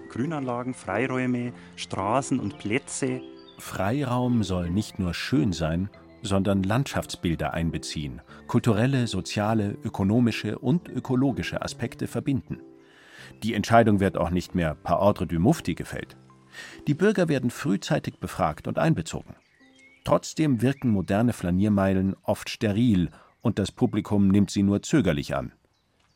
Grünanlagen, 0.09 0.73
Freiräume, 0.73 1.53
Straßen 1.75 2.39
und 2.39 2.57
Plätze. 2.57 3.21
Freiraum 3.59 4.43
soll 4.43 4.69
nicht 4.69 4.99
nur 4.99 5.13
schön 5.13 5.53
sein, 5.53 5.89
sondern 6.21 6.63
Landschaftsbilder 6.63 7.53
einbeziehen, 7.53 8.21
kulturelle, 8.47 9.07
soziale, 9.07 9.77
ökonomische 9.83 10.59
und 10.59 10.89
ökologische 10.89 11.61
Aspekte 11.61 12.07
verbinden. 12.07 12.59
Die 13.43 13.53
Entscheidung 13.53 13.99
wird 13.99 14.17
auch 14.17 14.31
nicht 14.31 14.55
mehr 14.55 14.75
par 14.75 14.99
ordre 14.99 15.27
du 15.27 15.39
Mufti 15.39 15.75
gefällt. 15.75 16.17
Die 16.87 16.93
Bürger 16.93 17.27
werden 17.27 17.49
frühzeitig 17.49 18.19
befragt 18.19 18.67
und 18.67 18.77
einbezogen. 18.77 19.35
Trotzdem 20.03 20.61
wirken 20.61 20.89
moderne 20.89 21.33
Flaniermeilen 21.33 22.15
oft 22.23 22.49
steril 22.49 23.09
und 23.41 23.59
das 23.59 23.71
Publikum 23.71 24.27
nimmt 24.29 24.51
sie 24.51 24.63
nur 24.63 24.81
zögerlich 24.81 25.35
an. 25.35 25.51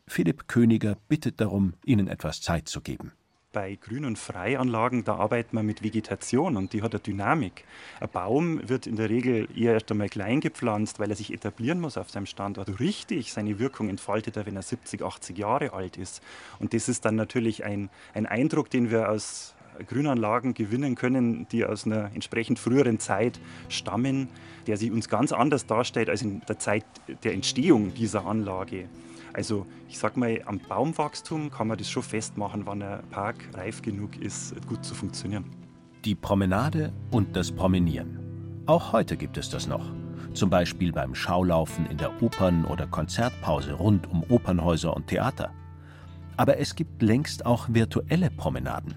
Philipp 0.07 0.47
Königer 0.47 0.97
bittet 1.07 1.39
darum, 1.39 1.73
ihnen 1.85 2.07
etwas 2.07 2.41
Zeit 2.41 2.67
zu 2.67 2.81
geben. 2.81 3.13
Bei 3.53 3.75
Grün- 3.75 4.05
und 4.05 4.17
Freianlagen, 4.17 5.03
da 5.03 5.17
arbeitet 5.17 5.53
man 5.53 5.63
mit 5.63 5.83
Vegetation 5.83 6.57
und 6.57 6.73
die 6.73 6.81
hat 6.81 6.95
eine 6.95 7.03
Dynamik. 7.03 7.65
Ein 7.99 8.09
Baum 8.09 8.67
wird 8.67 8.87
in 8.87 8.95
der 8.95 9.11
Regel 9.11 9.47
eher 9.55 9.73
erst 9.73 9.91
einmal 9.91 10.09
klein 10.09 10.41
gepflanzt, 10.41 10.99
weil 10.99 11.11
er 11.11 11.15
sich 11.15 11.31
etablieren 11.31 11.79
muss 11.79 11.95
auf 11.95 12.09
seinem 12.09 12.25
Standort. 12.25 12.79
Richtig 12.79 13.31
seine 13.31 13.59
Wirkung 13.59 13.89
entfaltet 13.89 14.37
er, 14.37 14.47
wenn 14.47 14.55
er 14.55 14.63
70, 14.63 15.03
80 15.03 15.37
Jahre 15.37 15.73
alt 15.73 15.97
ist. 15.97 16.23
Und 16.57 16.73
das 16.73 16.89
ist 16.89 17.05
dann 17.05 17.15
natürlich 17.15 17.63
ein, 17.63 17.91
ein 18.15 18.25
Eindruck, 18.25 18.71
den 18.71 18.89
wir 18.89 19.09
aus 19.09 19.53
Grünanlagen 19.87 20.53
gewinnen 20.53 20.95
können, 20.95 21.47
die 21.51 21.65
aus 21.65 21.85
einer 21.85 22.11
entsprechend 22.13 22.59
früheren 22.59 22.99
Zeit 22.99 23.39
stammen, 23.69 24.29
der 24.67 24.77
sich 24.77 24.91
uns 24.91 25.09
ganz 25.09 25.31
anders 25.31 25.65
darstellt 25.65 26.09
als 26.09 26.21
in 26.21 26.41
der 26.47 26.59
Zeit 26.59 26.85
der 27.23 27.33
Entstehung 27.33 27.93
dieser 27.93 28.25
Anlage. 28.25 28.85
Also 29.33 29.65
ich 29.89 29.97
sag 29.97 30.15
mal, 30.15 30.41
am 30.45 30.59
Baumwachstum 30.59 31.49
kann 31.49 31.67
man 31.67 31.77
das 31.77 31.89
schon 31.89 32.03
festmachen, 32.03 32.65
wann 32.65 32.81
ein 32.81 32.99
Park 33.09 33.35
reif 33.53 33.81
genug 33.81 34.17
ist, 34.17 34.55
gut 34.67 34.85
zu 34.85 34.93
funktionieren. 34.93 35.45
Die 36.05 36.15
Promenade 36.15 36.93
und 37.11 37.35
das 37.35 37.51
Promenieren. 37.51 38.19
Auch 38.65 38.93
heute 38.93 39.17
gibt 39.17 39.37
es 39.37 39.49
das 39.49 39.67
noch. 39.67 39.91
Zum 40.33 40.49
Beispiel 40.49 40.91
beim 40.91 41.13
Schaulaufen 41.13 41.85
in 41.87 41.97
der 41.97 42.21
Opern- 42.21 42.65
oder 42.65 42.87
Konzertpause 42.87 43.73
rund 43.73 44.09
um 44.09 44.23
Opernhäuser 44.29 44.95
und 44.95 45.07
Theater. 45.07 45.51
Aber 46.37 46.57
es 46.57 46.75
gibt 46.75 47.01
längst 47.01 47.45
auch 47.45 47.67
virtuelle 47.69 48.31
Promenaden. 48.31 48.95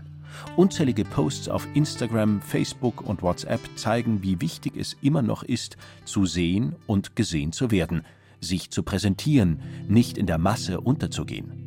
Unzählige 0.57 1.05
Posts 1.05 1.49
auf 1.49 1.67
Instagram, 1.75 2.41
Facebook 2.41 3.07
und 3.07 3.23
WhatsApp 3.23 3.61
zeigen, 3.77 4.23
wie 4.23 4.41
wichtig 4.41 4.77
es 4.77 4.97
immer 5.03 5.23
noch 5.23 5.43
ist, 5.43 5.77
zu 6.05 6.27
sehen 6.27 6.75
und 6.87 7.17
gesehen 7.17 7.53
zu 7.53 7.71
werden, 7.71 8.03
sich 8.41 8.71
zu 8.71 8.83
präsentieren, 8.83 9.61
nicht 9.89 10.19
in 10.19 10.27
der 10.27 10.39
Masse 10.39 10.81
unterzugehen. 10.81 11.67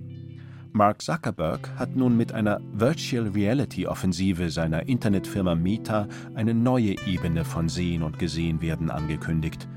Mark 0.72 1.02
Zuckerberg 1.02 1.72
hat 1.78 1.96
nun 1.96 2.16
mit 2.16 2.32
einer 2.32 2.62
Virtual 2.74 3.28
Reality 3.28 3.88
Offensive 3.88 4.52
seiner 4.52 4.88
Internetfirma 4.88 5.56
Meta 5.56 6.08
eine 6.36 6.54
neue 6.54 6.96
Ebene 7.08 7.44
von 7.44 7.70
Sehen 7.70 8.04
und 8.04 8.20
Gesehenwerden 8.20 8.92
angekündigt. 8.92 9.68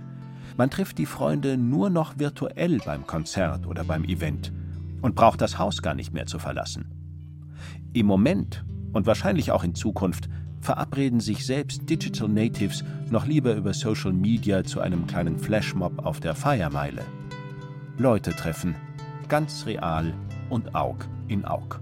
Man 0.58 0.68
trifft 0.68 0.98
die 0.98 1.06
Freunde 1.06 1.56
nur 1.56 1.88
noch 1.88 2.18
virtuell 2.18 2.78
beim 2.84 3.06
Konzert 3.06 3.66
oder 3.66 3.84
beim 3.84 4.04
Event 4.04 4.52
und 5.00 5.14
braucht 5.14 5.40
das 5.40 5.58
Haus 5.58 5.80
gar 5.80 5.94
nicht 5.94 6.12
mehr 6.12 6.26
zu 6.26 6.38
verlassen. 6.38 6.84
Im 7.94 8.06
Moment 8.06 8.64
und 8.92 9.06
wahrscheinlich 9.06 9.50
auch 9.50 9.64
in 9.64 9.74
Zukunft 9.74 10.28
verabreden 10.60 11.20
sich 11.20 11.44
selbst 11.44 11.88
Digital 11.90 12.28
Natives 12.28 12.84
noch 13.10 13.26
lieber 13.26 13.54
über 13.54 13.74
Social 13.74 14.12
Media 14.12 14.62
zu 14.64 14.80
einem 14.80 15.06
kleinen 15.06 15.38
Flashmob 15.38 16.06
auf 16.06 16.20
der 16.20 16.34
Feiermeile. 16.34 17.02
Leute 17.98 18.30
treffen, 18.32 18.74
ganz 19.28 19.66
real 19.66 20.14
und 20.50 20.74
Aug 20.74 21.08
in 21.28 21.44
Aug. 21.44 21.80